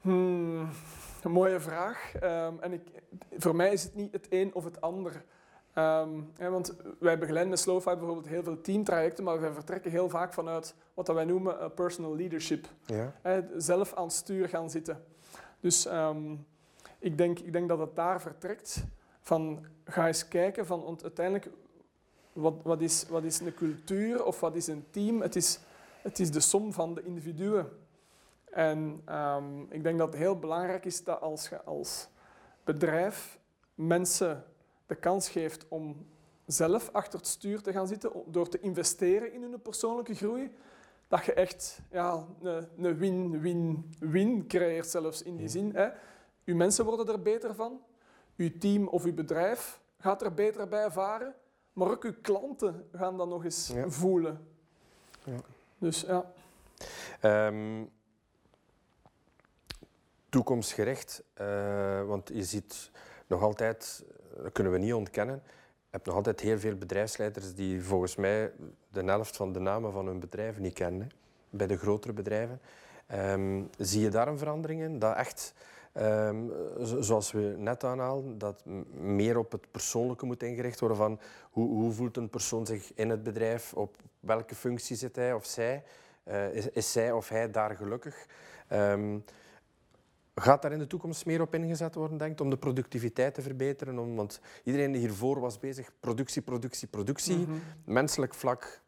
[0.00, 0.68] Hmm,
[1.22, 2.12] een mooie vraag.
[2.22, 2.82] Um, en ik,
[3.36, 5.24] voor mij is het niet het een of het ander.
[5.78, 10.32] Um, want wij begeleiden met Slowfive bijvoorbeeld heel veel teamtrajecten, maar wij vertrekken heel vaak
[10.32, 12.66] vanuit wat wij noemen uh, personal leadership.
[12.86, 13.14] Ja.
[13.56, 15.04] zelf aan het stuur gaan zitten.
[15.62, 16.46] Dus um,
[16.98, 18.84] ik, denk, ik denk dat het daar vertrekt.
[19.20, 21.48] Van, ga eens kijken van want uiteindelijk
[22.32, 25.20] wat, wat, is, wat is een cultuur of wat is een team?
[25.20, 25.58] Het is,
[26.02, 27.68] het is de som van de individuen.
[28.50, 32.08] En um, ik denk dat het heel belangrijk is dat als je als
[32.64, 33.38] bedrijf
[33.74, 34.44] mensen
[34.86, 36.06] de kans geeft om
[36.46, 40.52] zelf achter het stuur te gaan zitten, door te investeren in hun persoonlijke groei,
[41.12, 45.74] dat je echt ja, een win-win-win creëert zelfs in die zin.
[45.74, 45.88] Hè.
[46.44, 47.80] Uw mensen worden er beter van,
[48.36, 51.34] uw team of uw bedrijf gaat er beter bij varen,
[51.72, 54.46] maar ook uw klanten gaan dat nog eens voelen.
[55.24, 55.36] Ja.
[55.78, 56.32] Dus ja.
[57.48, 57.90] Um
[60.28, 61.22] toekomstgericht.
[61.40, 62.90] Uh, want je ziet
[63.26, 64.04] nog altijd,
[64.36, 68.52] dat kunnen we niet ontkennen, je hebt nog altijd heel veel bedrijfsleiders die volgens mij
[68.92, 71.10] de helft van de namen van hun bedrijven niet kennen.
[71.50, 72.60] Bij de grotere bedrijven.
[73.14, 74.98] Um, zie je daar een verandering in?
[74.98, 75.54] Dat echt
[75.92, 76.36] Ehm,
[77.00, 78.62] zoals we net aanhaalden, dat
[78.94, 83.10] meer op het persoonlijke moet ingericht worden van hoe, hoe, voelt een persoon zich in
[83.10, 85.82] het bedrijf, op welke functie zit hij of zij,
[86.24, 88.26] uh, is, is, zij of hij daar gelukkig.
[88.68, 89.18] Ehm,
[90.34, 93.98] gaat daar in de toekomst meer op ingezet worden, denkt, om de productiviteit te verbeteren?
[93.98, 97.36] Om, want iedereen hiervoor was bezig, productie, productie, productie.
[97.36, 97.52] Mhm.
[97.84, 98.80] Menselijk vlak,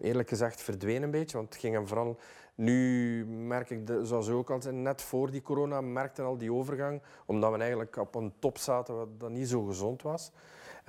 [0.00, 2.18] eerlijk gezegd, verdween een beetje, want het ging hem vooral
[2.54, 6.38] nu merk ik, de, zoals u ook al zei, net voor die corona merkte al
[6.38, 10.32] die overgang, omdat we eigenlijk op een top zaten wat dat niet zo gezond was.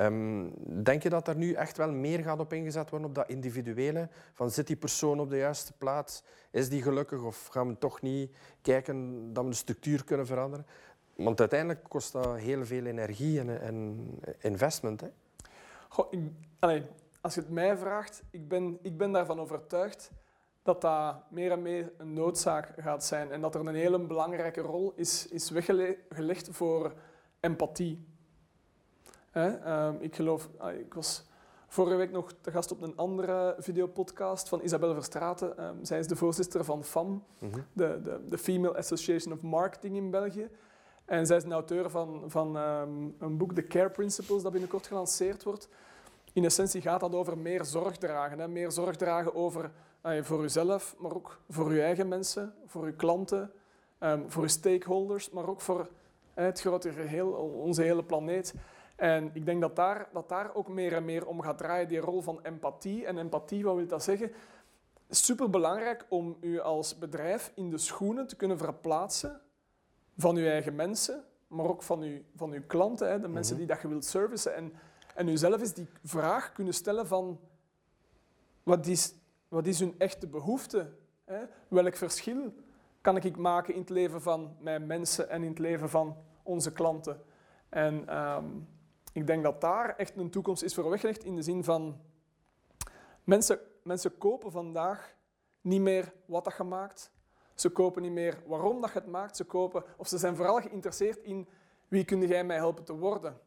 [0.02, 0.50] Ehm,
[0.84, 4.10] denk je dat er nu echt wel meer gaat op ingezet worden op dat individuele?
[4.34, 6.24] Van zit die persoon op de juiste plaats?
[6.52, 7.24] Is die gelukkig?
[7.24, 10.66] Of gaan we toch niet kijken dat we de structuur kunnen veranderen?
[11.16, 14.08] Want uiteindelijk kost dat heel veel energie en, en
[14.40, 15.02] investment.
[15.02, 15.08] Hè?
[15.90, 16.14] Goh,
[16.60, 16.84] ik,
[17.22, 20.12] als je het mij vraagt, ik ben, ik ben daarvan overtuigd
[20.64, 24.62] dat dat meer en meer een noodzaak gaat zijn en dat er een hele belangrijke
[24.62, 26.94] rol is, is weggelegd voor
[27.40, 28.10] empathie.
[29.32, 31.26] Ehm, ik geloof, ah, ik was
[31.68, 35.64] vorige week nog te gast op een andere videopodcast van Isabelle Verstraeten.
[35.64, 37.60] Um, zij is de voorzitter van FAM, mhm.
[37.74, 40.50] de, de, de, Female Association of Marketing in België.
[41.06, 44.88] En zij is een auteur van, van ehm, een boek, The Care Principles, dat binnenkort
[44.88, 45.70] gelanceerd wordt.
[46.34, 48.40] In essentie gaat dat over meer zorg dragen.
[48.40, 48.48] Hè?
[48.48, 49.72] Meer zorg dragen over
[50.22, 53.52] voor uzelf, maar ook voor uw eigen mensen, voor uw klanten,
[54.00, 55.90] um, voor uw stakeholders, maar ook voor
[56.34, 57.28] het grote geheel,
[57.64, 58.54] onze hele planeet.
[59.02, 62.00] En ik denk dat daar, dat daar ook meer en meer om gaat draaien, die
[62.00, 63.06] rol van empathie.
[63.06, 64.32] En empathie, wat wil dat zeggen?
[65.10, 69.42] Super belangrijk om u als bedrijf in de schoenen te kunnen verplaatsen
[70.18, 73.66] van uw eigen mensen, maar ook van uw, van uw klanten, hè, de mensen mhm.
[73.66, 74.56] die dat je wilt servicen.
[74.56, 74.74] En,
[75.16, 77.40] en u zelf is die vraag kunnen stellen van
[78.64, 79.14] wat is
[79.48, 80.90] wat is hun echte behoefte?
[81.26, 81.40] Hè?
[81.68, 82.54] Welk verschil
[83.02, 86.72] kan ik maken in het leven van mijn mensen en in het leven van onze
[86.72, 87.22] klanten?
[87.70, 88.46] En ehm,
[89.12, 92.00] ik denk dat daar echt een toekomst is voor weggelegd in de zin van
[93.24, 95.16] mensen, mensen kopen vandaag
[95.62, 97.12] niet meer wat dat je maakt.
[97.56, 99.36] Ze kopen niet meer waarom dat je het maakt.
[99.36, 101.48] Ze kopen, of ze zijn vooral geïnteresseerd in
[101.88, 103.40] wie kun jij mij helpen te worden.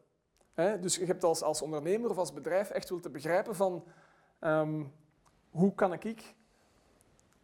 [0.55, 3.83] Dus je hebt als, als ondernemer of als bedrijf echt wel te begrijpen van
[4.39, 4.83] ehm,
[5.49, 6.35] hoe kan ik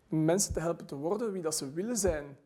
[0.07, 2.37] mensen te helpen te worden wie dat ze willen zijn?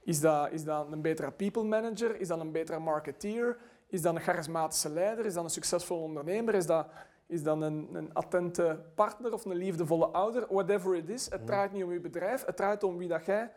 [0.00, 2.20] Is dat, is dat een betere people manager?
[2.20, 3.56] Is dat een betere marketeer?
[3.86, 5.26] Is dat een charismatische leider?
[5.26, 6.54] Is dat een succesvol ondernemer?
[6.54, 6.86] Is dat,
[7.26, 10.46] is dat een, een attente partner of een liefdevolle ouder?
[10.50, 11.24] Whatever it is.
[11.24, 11.46] Het mhm.
[11.46, 12.44] draait niet om je bedrijf.
[12.44, 13.50] Het draait om wie dat jij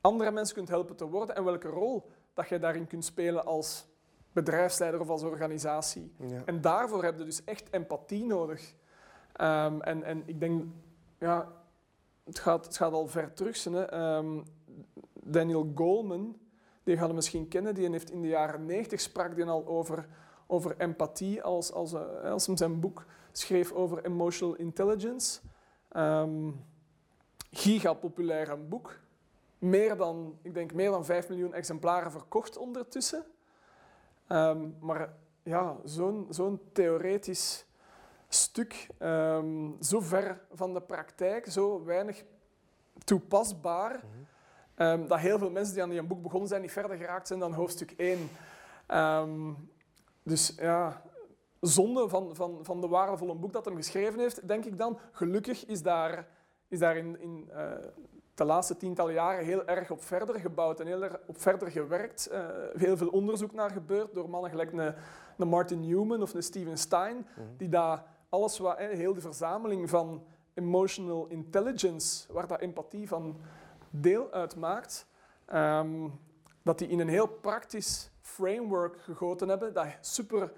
[0.00, 3.86] andere mensen kunt helpen te worden en welke rol dat jij daarin kunt spelen als
[4.32, 6.12] bedrijfsleider of als organisatie.
[6.44, 8.74] En daarvoor heb je dus echt empathie nodig.
[9.32, 10.64] Ehm, en, en ik denk,
[11.18, 11.52] ja,
[12.24, 13.64] het gaat, het gaat al ver terug.
[13.64, 14.16] Hè.
[14.16, 14.42] Um,
[15.12, 16.36] Daniel Goleman,
[16.84, 20.08] die gaan we misschien kennen, die heeft in de jaren 90 sprak die al over,
[20.46, 25.40] over empathie als, als, uh, als hij zijn boek schreef over emotional intelligence.
[25.96, 26.64] Um,
[27.50, 28.98] giga populair een boek.
[29.58, 33.24] Meer dan, ik denk, meer dan 5 miljoen exemplaren verkocht ondertussen.
[34.80, 37.66] maar ja, zo'n zo'n theoretisch
[38.28, 42.24] stuk ehm, zo ver van de praktijk, zo weinig
[43.04, 44.04] toepasbaar,
[44.74, 47.38] ehm, dat heel veel mensen die aan die boek begonnen zijn niet verder geraakt zijn
[47.38, 48.30] dan hoofdstuk 1.
[48.86, 49.52] Ehm,
[50.22, 51.02] dus ja,
[51.60, 54.98] zonde van, van, van de waardevolle boek dat hij geschreven heeft, denk ik dan.
[55.12, 56.28] Gelukkig is daar,
[56.68, 57.70] is daar in, in uh,
[58.34, 62.28] de laatste tientallen jaren heel erg op verder gebouwd en heel erg op verder gewerkt.
[62.32, 64.94] Uh, heel veel onderzoek naar gebeurd door mannen gelijk een,
[65.36, 67.46] een Martin Newman of een Steven Stein, mhm.
[67.56, 73.36] die daar alles wat, heel de verzameling van emotional intelligence, waar dat empathie van
[74.00, 75.06] deel uitmaakt,
[75.54, 76.20] um,
[76.62, 80.52] dat die in een heel praktisch framework gegoten hebben, dat super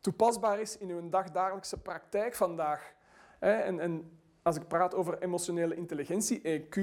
[0.00, 2.92] toepasbaar is in uw dagdagelijkse praktijk vandaag.
[3.38, 6.80] En, en als ik praat over emotionele intelligentie, EQ,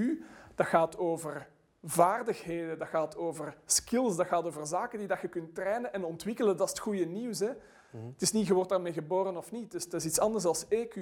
[0.56, 1.50] dat gaat over
[1.84, 6.04] vaardigheden, dat gaat over skills, dat gaat over zaken die dat je kunt trainen en
[6.04, 6.58] ontwikkelen.
[6.58, 7.40] Dat is het goede nieuws.
[7.40, 7.52] Hè?
[7.92, 8.06] Mhm.
[8.06, 9.74] Het is niet, je wordt daarmee geboren of niet.
[9.74, 11.00] Het is, iets anders als EQ.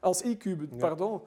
[0.00, 1.22] Als IQ, pardon.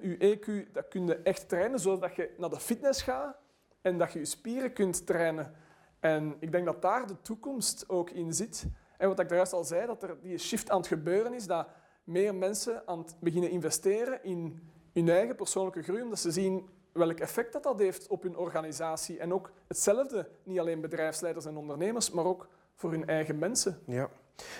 [0.00, 3.36] Je EQ, dat kun je echt trainen, zodat je naar de fitness gaat
[3.80, 5.54] en dat je je spieren kunt trainen.
[6.00, 8.66] En ik denk dat daar de toekomst ook in zit.
[8.98, 11.68] En wat ik juist al zei, dat er die shift aan het gebeuren is, dat
[12.04, 14.60] meer mensen aan het beginnen investeren in
[14.92, 19.18] hun eigen persoonlijke groei, omdat ze zien welk effect dat, dat heeft op hun organisatie.
[19.18, 23.78] En ook hetzelfde, niet alleen bedrijfsleiders en ondernemers, maar ook voor hun eigen mensen.
[23.86, 24.08] Ja.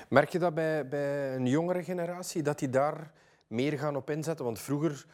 [0.09, 3.13] Merk je dat bij, bij een jongere generatie, dat die daar
[3.55, 4.45] meer gaan op inzetten?
[4.45, 5.07] Want vroeger,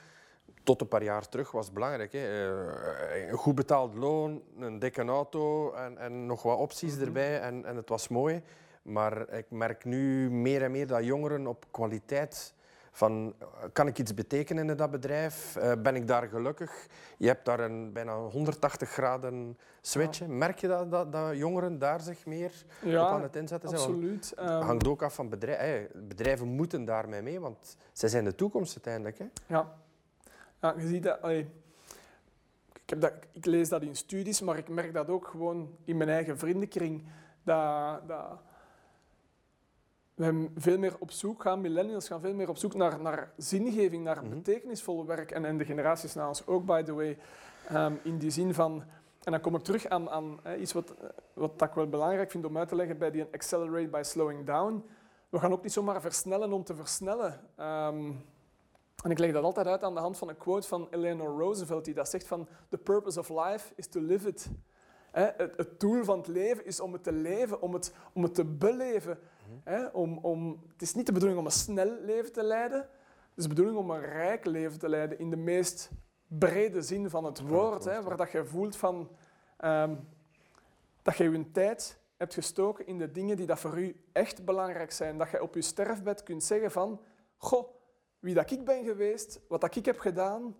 [0.64, 2.12] tot een paar jaar terug was het belangrijk.
[2.12, 2.18] Hè.
[2.18, 7.05] Eh, een goed betaald loon, een dikke auto en, en nog wat opties Mhm.
[7.05, 7.40] erbij.
[7.40, 8.42] En, en het was mooi.
[8.83, 12.55] Maar ik merk nu meer en meer dat jongeren op kwaliteit
[12.90, 15.57] van eh, kan ik iets betekenen in dat bedrijf?
[15.57, 16.87] Eh, ben ik daar gelukkig?
[17.18, 20.26] Je hebt daar een bijna 180 graden switch.
[20.26, 22.53] Merk je dat, dat, dat jongeren daar zich meer
[22.85, 23.81] op aan het inzetten zijn?
[23.81, 24.31] Want absoluut.
[24.31, 26.09] het Ehm, hangt ook af van bedrijven.
[26.09, 29.18] Bedrijven moeten daarmee mee, want zij zijn de toekomst uiteindelijk.
[29.18, 29.26] Hè?
[29.46, 29.72] Ja.
[30.61, 31.22] ja, je ziet dat.
[31.22, 31.50] allee,
[32.72, 33.12] ik, heb dat.
[33.33, 37.05] ik lees dat in studies, maar ik merk dat ook gewoon in mijn eigen vriendenkring.
[37.42, 38.40] Dat, dat
[40.20, 44.04] we veel meer op zoek gaan, millennials gaan veel meer op zoek naar, naar zingeving,
[44.04, 44.28] naar Mhm.
[44.28, 45.30] betekenisvol werk.
[45.30, 47.18] En, en de generaties na ons ook, by the way.
[47.68, 48.83] Ehm, in die zin van.
[49.22, 50.94] En dan kom ik terug aan, aan hè, iets wat,
[51.33, 54.85] wat ik wel belangrijk vind om uit te leggen bij die accelerate by slowing down.
[55.28, 57.40] We gaan ook niet zomaar versnellen om te versnellen.
[57.56, 58.11] Ehm,
[59.04, 61.85] en ik leg dat altijd uit aan de hand van een quote van Eleanor Roosevelt,
[61.85, 64.50] die dat zegt van the purpose of life is to live it.
[65.11, 68.22] Hè, het, het doel van het leven is om het te leven, om het, om
[68.22, 69.18] het te beleven.
[69.64, 73.38] Hè, om, om, het is niet de bedoeling om een snel leven te leiden, het
[73.38, 75.90] is de bedoeling om een rijk leven te leiden in de meest
[76.26, 77.84] brede zin van het woord.
[77.84, 79.10] Hè, waar dat je voelt van,
[79.56, 79.94] ehm,
[81.02, 84.92] dat je je tijd hebt gestoken in de dingen die dat voor u echt belangrijk
[84.92, 85.18] zijn.
[85.18, 87.00] Dat je op je sterfbed kunt zeggen van,
[87.36, 87.68] goh,
[88.18, 90.56] wie dat ik ben geweest, wat dat ik heb gedaan,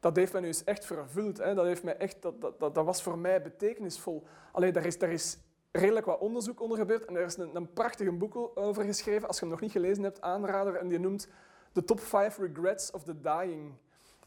[0.00, 1.38] dat heeft mij nu eens echt vervuld.
[1.38, 1.54] Hè.
[1.54, 4.26] Dat, heeft mij echt, dat, dat, dat, dat was voor mij betekenisvol.
[4.52, 5.38] Alleen daar is, daar is
[5.76, 9.28] redelijk wat onderzoek onder gebeurd en er is een, een prachtig boek over geschreven.
[9.28, 10.74] Als je hem nog niet gelezen hebt, aanrader.
[10.74, 11.28] En die noemt
[11.72, 13.72] The Top 5 Regrets of the Dying.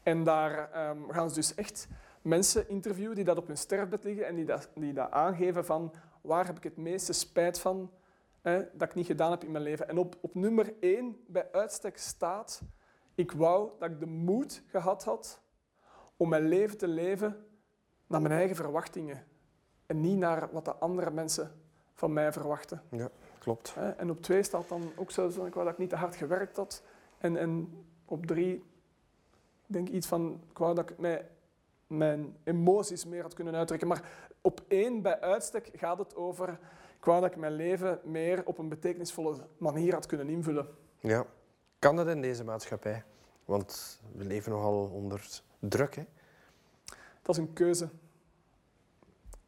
[0.02, 1.88] En daar ehm, gaan ze dus echt
[2.22, 5.92] mensen interviewen die dat op hun sterfbed liggen en die dat, die dat aangeven van
[6.20, 7.90] waar heb ik het meeste spijt van
[8.40, 9.88] hè, dat ik niet gedaan heb in mijn leven.
[9.88, 12.62] En op, op nummer 1 bij uitstek staat,
[13.14, 15.42] ik wou dat ik de moed gehad had
[16.16, 17.46] om mijn leven te leven
[18.06, 19.26] naar mijn eigen verwachtingen.
[19.88, 21.52] En niet naar wat de andere mensen
[21.94, 22.82] van mij verwachten.
[23.38, 23.74] Klopt.
[23.74, 23.90] Hè.
[23.90, 26.16] En op 2 staat dan ook zo, zo, ik wou dat ik niet te hard
[26.16, 26.82] gewerkt had.
[27.18, 27.68] En, en
[28.04, 28.64] op 3
[29.66, 31.28] denk ik iets van, ik wou dat ik mij,
[31.86, 33.88] mijn emoties meer had kunnen uitdrukken.
[33.88, 36.48] Maar op één bij uitstek gaat het over,
[36.98, 40.68] ik wou dat ik mijn leven meer op een betekenisvolle manier had kunnen invullen.
[41.00, 41.26] Ja.
[41.78, 43.04] Kan dat in deze maatschappij?
[43.44, 45.94] Want we leven nogal onder druk.
[45.94, 46.04] Hè?
[47.22, 47.88] Dat is een keuze.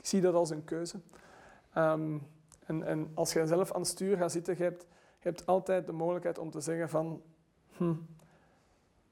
[0.01, 1.01] Ik zie dat als een keuze.
[1.73, 2.19] Ehm,
[2.67, 4.83] en, en als je zelf aan het stuur gaat zitten, je hebt,
[5.19, 7.23] je hebt altijd de mogelijkheid om te zeggen van...
[7.77, 7.95] Hm,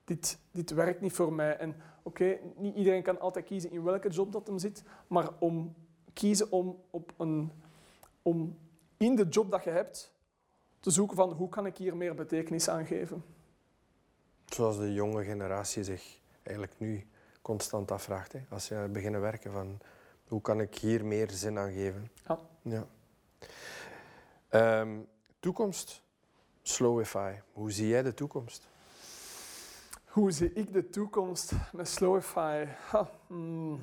[0.05, 1.57] dit, dit werkt niet voor mij.
[1.57, 5.75] En oké, niet iedereen kan altijd kiezen in welke job dat hem zit, maar om
[6.13, 7.53] kiezen om, op een,
[8.23, 8.59] om
[8.97, 10.13] in de job dat je hebt
[10.81, 13.25] te zoeken van hoe kan ik hier meer betekenis aan geven.
[14.47, 17.07] Zoals de jonge generatie zich eigenlijk nu
[17.43, 18.33] constant afvraagt.
[18.33, 18.41] Hè?
[18.49, 19.79] Als je beginnen werken van
[20.29, 22.11] hoe kan ik hier meer zin aan geven?
[22.27, 22.39] Ja.
[22.63, 22.87] ja.
[24.49, 24.99] Ehm,
[25.41, 26.03] toekomst.
[26.63, 27.35] Slowify.
[27.53, 28.69] Hoe zie jij de toekomst?
[30.05, 32.67] Hoe zie ik de toekomst met Slowify?
[32.91, 33.81] Ha, hmm.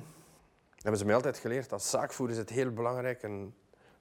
[0.76, 1.72] Hebben ze mij altijd geleerd.
[1.72, 3.54] Als zaakvoerder is het heel belangrijk een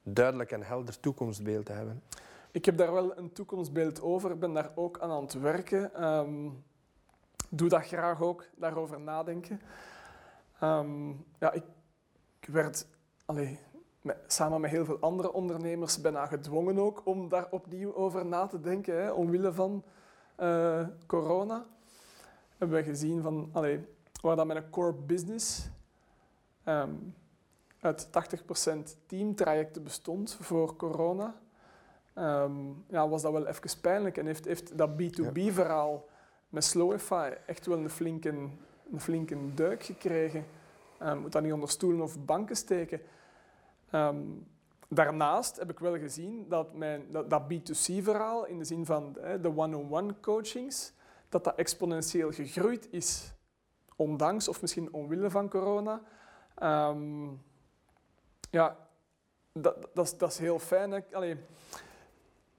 [0.03, 2.03] duidelijk en helder toekomstbeeld te hebben.
[2.51, 4.31] Ik heb daar wel een toekomstbeeld over.
[4.31, 5.93] Ik ben daar ook aan aan het werken.
[5.93, 6.49] Ehm,
[7.49, 9.61] doe dat graag ook, daarover nadenken.
[10.59, 11.63] Ehm, ja, ik,
[12.45, 12.87] ik werd
[13.25, 13.59] allee,
[14.01, 18.47] met- samen met heel veel andere ondernemers bijna gedwongen ook om daar opnieuw over na
[18.47, 19.83] te denken, hè, omwille van
[20.35, 21.65] eh, corona.
[22.57, 23.85] Hebben we gezien van, allee,
[24.21, 25.69] waar dat met een core business
[26.63, 26.93] ehm,
[27.79, 31.35] uit 80% teamtrajecten bestond voor corona,
[32.13, 32.53] ehm,
[32.87, 34.17] ja, was dat wel even pijnlijk.
[34.17, 36.05] En heeft, heeft dat B2B-verhaal
[36.49, 40.45] met Slowify echt wel een flinke, een flinke duik gekregen.
[40.99, 43.01] Ehm, moet dat niet onder stoelen of banken steken.
[43.89, 44.21] Ehm,
[44.89, 49.39] daarnaast heb ik wel gezien dat mijn, dat, dat B2C-verhaal, in de zin van hè,
[49.39, 50.93] de one-on-one coachings,
[51.29, 53.33] dat dat exponentieel gegroeid is.
[53.95, 56.01] Ondanks of misschien omwille van corona.
[56.55, 57.27] Ehm,
[58.51, 58.77] ja,
[59.51, 61.03] dat, dat, is, dat is heel fijn.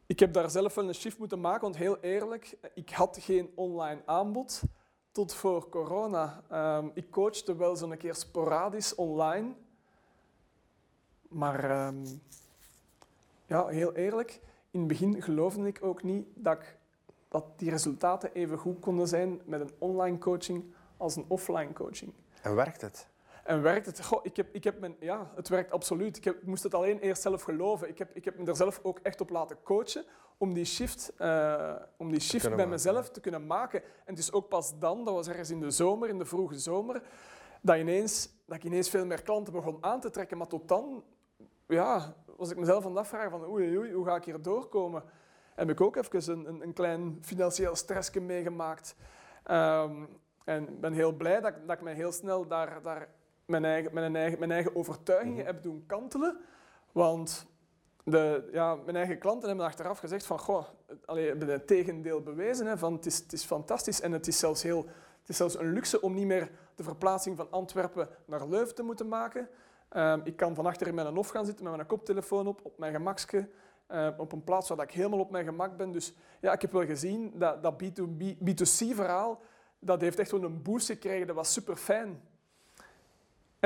[0.07, 3.51] Ik heb daar zelf wel een shift moeten maken, want heel eerlijk, ik had geen
[3.55, 4.63] online aanbod
[5.17, 6.43] tot voor corona.
[6.49, 9.55] Ehm, ik coachte wel zo'n keer sporadisch online.
[11.29, 12.07] Maar ehm,
[13.47, 14.41] ja, heel eerlijk,
[14.71, 16.79] in het begin geloofde ik ook niet dat, ik,
[17.29, 20.65] dat die resultaten even goed konden zijn met een online coaching
[20.97, 22.13] als een offline coaching.
[22.43, 23.09] En werkt het?
[23.47, 24.05] En werkt het?
[24.05, 26.17] Goh, ik heb, ik heb mijn, ja, het werkt absoluut.
[26.17, 27.89] Ik, heb, ik moest het alleen eerst zelf geloven.
[27.89, 30.05] Ik heb, ik heb me er zelf ook echt op laten coachen
[30.39, 32.71] om die shift, uh, om die shift bij maken.
[32.71, 33.83] mezelf te kunnen maken.
[33.83, 36.59] En het is ook pas dan, dat was ergens in de zomer, in de vroege
[36.59, 37.03] zomer,
[37.61, 40.39] dat, ineens, dat ik ineens veel meer klanten begon aan te trekken.
[40.39, 41.05] Maar tot dan
[41.67, 45.03] ja, was ik mezelf aan het afvragen van oei, oei, hoe ga ik hier doorkomen?
[45.55, 48.97] Heb ik ook even een, een, een klein financieel stressje meegemaakt.
[49.51, 50.09] Um,
[50.45, 53.09] en ben heel blij dat, dat ik mij heel snel daar, daar
[53.47, 55.47] mijn, eigen, mijn, eigen, mijn eigen overtuigingen Mhm.
[55.47, 56.39] heb doen kantelen.
[56.93, 57.47] Want
[58.05, 60.67] de, ja, mijn eigen klanten hebben achteraf gezegd van, goh,
[61.05, 62.67] allee, hebben het tegendeel bewezen.
[62.67, 64.87] Hè, van, het, is, het is fantastisch en het is, zelfs heel,
[65.21, 68.83] het is zelfs een luxe om niet meer de verplaatsing van Antwerpen naar Leuven te
[68.83, 69.49] moeten maken.
[69.97, 72.79] Um, ik kan van achter in mijn hof gaan zitten met mijn koptelefoon op, op
[72.79, 73.49] mijn gemakske.
[73.91, 75.93] Uh, op een plaats waar ik helemaal op mijn gemak ben.
[75.93, 79.41] Dus ja, ik heb wel gezien dat dat B2B, B2C-verhaal,
[79.79, 81.27] dat heeft echt wel een boost gekregen.
[81.27, 82.21] Dat was super fijn.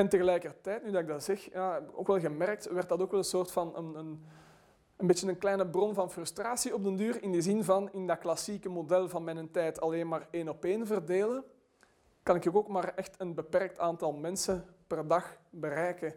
[0.01, 3.20] En tegelijkertijd, nu dat ik dat zeg, ja, ook wel gemerkt, werd dat ook wel
[3.20, 4.24] een soort van een, een,
[4.96, 7.22] een beetje een kleine bron van frustratie op den duur.
[7.22, 10.64] In de zin van, in dat klassieke model van mijn tijd alleen maar één op
[10.64, 11.44] één verdelen,
[12.22, 16.14] kan ik ook maar echt een beperkt aantal mensen per dag bereiken.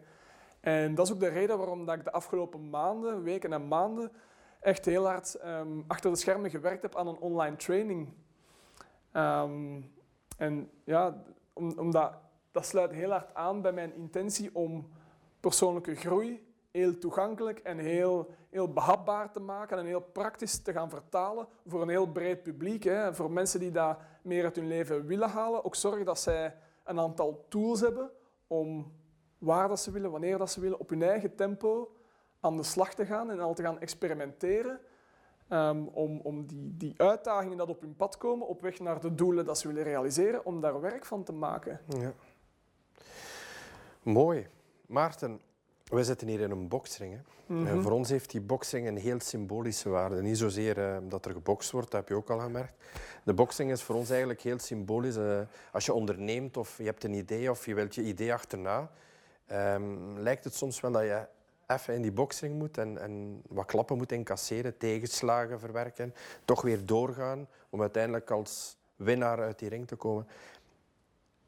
[0.60, 4.12] En dat is ook de reden waarom dat ik de afgelopen maanden, weken en maanden
[4.60, 8.08] echt heel hard um, achter de schermen gewerkt heb aan een online training.
[9.12, 9.92] Um,
[10.36, 11.22] en ja,
[11.52, 12.12] om, omdat
[12.54, 14.88] dat sluit heel hard aan bij mijn intentie om
[15.40, 20.90] persoonlijke groei heel toegankelijk en heel, heel behapbaar te maken en heel praktisch te gaan
[20.90, 22.82] vertalen voor een heel breed publiek.
[22.82, 23.14] Hè.
[23.14, 25.64] Voor mensen die dat meer uit hun leven willen halen.
[25.64, 28.10] Ook zorgen dat zij een aantal tools hebben
[28.46, 28.92] om
[29.38, 31.96] waar dat ze willen, wanneer dat ze willen, op hun eigen tempo
[32.40, 34.80] aan de slag te gaan en al te gaan experimenteren.
[35.48, 39.14] Um, om, om die, die uitdagingen dat op hun pad komen, op weg naar de
[39.14, 41.80] doelen dat ze willen realiseren, om daar werk van te maken.
[41.88, 42.12] Ja.
[44.02, 44.46] Mooi.
[44.86, 45.40] Maarten,
[45.84, 47.12] we zitten hier in een boksring.
[47.12, 47.20] Hè?
[47.54, 47.66] Mhm.
[47.66, 50.22] En voor ons heeft die boksing een heel symbolische waarde.
[50.22, 52.74] Niet zozeer uh, dat er gebokst wordt, dat heb je ook al gemerkt.
[53.24, 55.16] De boksing is voor ons eigenlijk heel symbolisch.
[55.16, 55.40] Uh,
[55.72, 58.90] als je onderneemt of je hebt een idee of je wilt je idee achterna,
[59.52, 61.26] um, lijkt het soms wel dat je
[61.66, 66.86] even in die boksing moet en, en wat klappen moet incasseren, tegenslagen verwerken, toch weer
[66.86, 70.26] doorgaan om uiteindelijk als winnaar uit die ring te komen.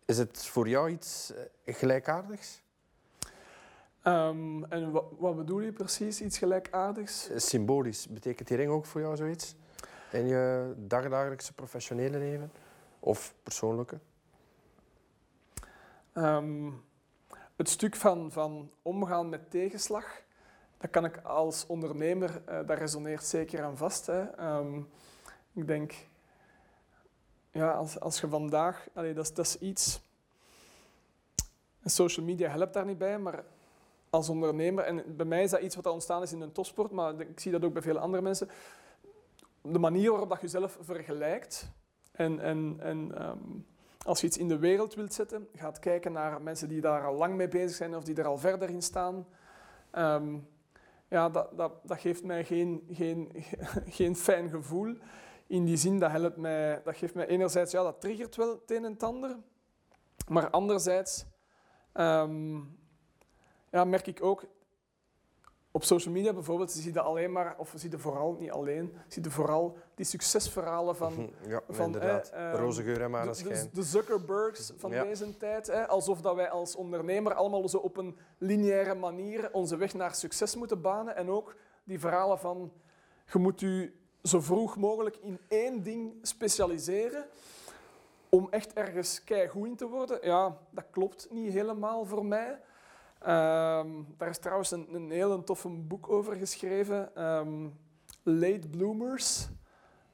[0.06, 1.32] Is het voor jou iets
[1.64, 2.62] uh, gelijkaardigs?
[4.04, 7.30] Um, en wat, wat, bedoel je precies, iets gelijkaardigs?
[7.36, 8.08] Symbolisch.
[8.08, 9.54] Betekent die ring ook voor jou zoiets?
[10.12, 12.52] In je dagdagelijkse professionele leven?
[13.00, 13.98] Of persoonlijke?
[16.14, 16.84] Um,
[17.56, 20.22] het stuk van, van omgaan met tegenslag,
[20.78, 24.06] dat kan ik als ondernemer, uh, dat resoneert zeker aan vast.
[24.06, 24.48] Hè.
[24.56, 24.88] Um,
[25.52, 25.94] ik denk,
[27.56, 30.00] ja, als, als je vandaag, allee, dat, is, dat is iets,
[31.84, 33.44] social media helpt daar niet bij, maar
[34.10, 37.20] als ondernemer, en bij mij is dat iets wat ontstaan is in een topsport, maar
[37.20, 38.48] ik zie dat ook bij veel andere mensen,
[39.62, 41.68] de manier waarop dat je jezelf vergelijkt
[42.12, 43.66] en, en, en um,
[44.04, 47.14] als je iets in de wereld wilt zetten, gaat kijken naar mensen die daar al
[47.14, 49.26] lang mee bezig zijn of die er al verder in staan.
[49.92, 50.48] Um,
[51.08, 53.32] ja, dat, dat, dat geeft mij geen, geen,
[53.98, 54.96] geen fijn gevoel.
[55.46, 58.70] In die zin, dat, helpt mij, dat geeft mij enerzijds, ja, dat triggert wel het
[58.70, 59.36] een en het ander.
[60.28, 61.26] Maar anderzijds
[61.94, 62.78] um,
[63.70, 64.44] ja, merk ik ook,
[65.70, 69.22] op social media bijvoorbeeld, zie je alleen maar, of zie je vooral, niet alleen, zie
[69.22, 71.30] je vooral die succesverhalen van...
[71.48, 72.28] Ja, van inderdaad.
[72.28, 73.54] Eh, Roze geur en de, maneschijn.
[73.54, 75.02] de, de Zuckerbergs van Ja.
[75.04, 75.88] deze tijd.
[75.88, 80.56] Alsof dat wij als ondernemer allemaal zo op een lineaire manier onze weg naar succes
[80.56, 81.16] moeten banen.
[81.16, 82.72] En ook die verhalen van,
[83.32, 87.24] je moet u zo vroeg mogelijk in één ding specialiseren
[88.28, 90.18] om echt ergens keigoed in te worden.
[90.22, 92.60] Ja, dat klopt niet helemaal voor mij.
[93.18, 97.14] Ehm, daar is trouwens een, een heel toffe boek over geschreven.
[97.16, 97.68] ehm,
[98.22, 99.48] Late Bloomers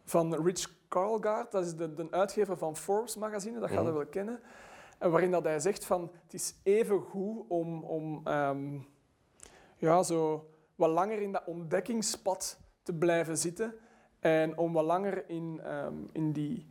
[0.05, 1.53] van Rich Karlgaard.
[1.53, 3.95] Dat is de, de uitgever van Forbes magazine, dat gaat je Mhm.
[3.95, 4.41] wel kennen.
[4.99, 8.79] En waarin dat hij zegt van het is even goed om, om ehm,
[9.77, 13.75] ja, zo wat langer in dat ontdekkingspad te blijven zitten
[14.23, 16.67] en om wat langer in, ehm, in, die,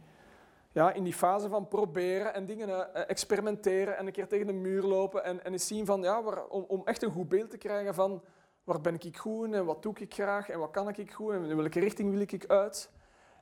[0.72, 4.54] ja, in die fase van proberen en dingen eh, experimenteren en een keer tegen de
[4.54, 7.49] muur lopen en, en eens zien van, ja, waar, om, om echt een goed beeld
[7.49, 8.22] te krijgen van
[8.64, 11.34] waar ben ik goed in en wat doe ik graag en wat kan ik goed
[11.34, 12.89] en in welke richting wil ik uit.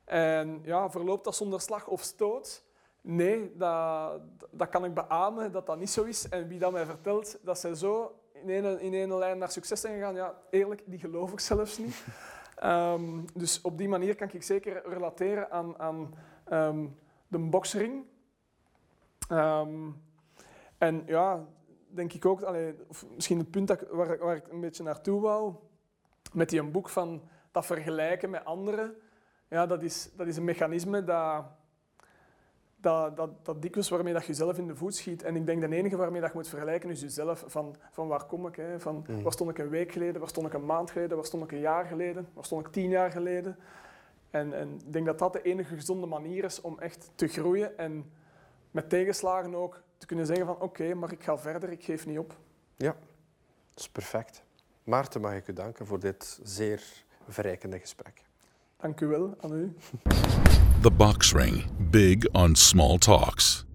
[0.04, 2.64] En ja, verloopt dat zonder slag of stoot?
[3.00, 6.28] Nee, dat, dat kan ik beamen dat dat niet zo is.
[6.28, 9.94] En wie dat mij vertelt dat zij zo in één, in lijn naar succes zijn
[9.94, 12.04] gegaan, ja, eerlijk, die geloof ik zelfs niet.
[12.60, 16.86] Ehm, dus op die manier kan ik zeker relateren aan, aan ehm,
[17.28, 18.04] de boksring.
[19.28, 19.90] Ehm,
[20.78, 21.46] en ja,
[21.88, 25.20] denk ik ook, allee, of misschien het punt dat, waar, waar ik een beetje naartoe
[25.20, 25.54] wou,
[26.32, 28.96] met die een boek van dat vergelijken met anderen,
[29.48, 31.44] ja, dat, is, dat is een mechanisme dat,
[32.80, 35.22] dat, dat, dat dikwijls waarmee dat je jezelf in de voet schiet.
[35.22, 37.44] En ik denk de enige waarmee dat je moet vergelijken is jezelf.
[37.46, 38.56] Van, van waar kom ik?
[38.56, 38.80] Hè?
[38.80, 39.22] Van, Mm.
[39.22, 40.20] Waar stond ik een week geleden?
[40.20, 41.16] Waar stond ik een maand geleden?
[41.16, 42.28] Waar stond ik een jaar geleden?
[42.34, 43.56] Waar stond ik tien jaar geleden?
[44.30, 47.78] En, en ik denk dat dat de enige gezonde manier is om echt te groeien
[47.78, 48.10] en
[48.70, 52.18] met tegenslagen ook te kunnen zeggen van oké, maar ik ga verder, ik geef niet
[52.18, 52.36] op.
[53.74, 54.42] Dat is perfect.
[54.84, 58.22] Maarten, mag ik u danken voor dit zeer verrijkende gesprek.
[58.76, 59.76] Dank u wel aan u.
[60.82, 61.64] The Box Ring.
[61.90, 63.66] Big on small talks.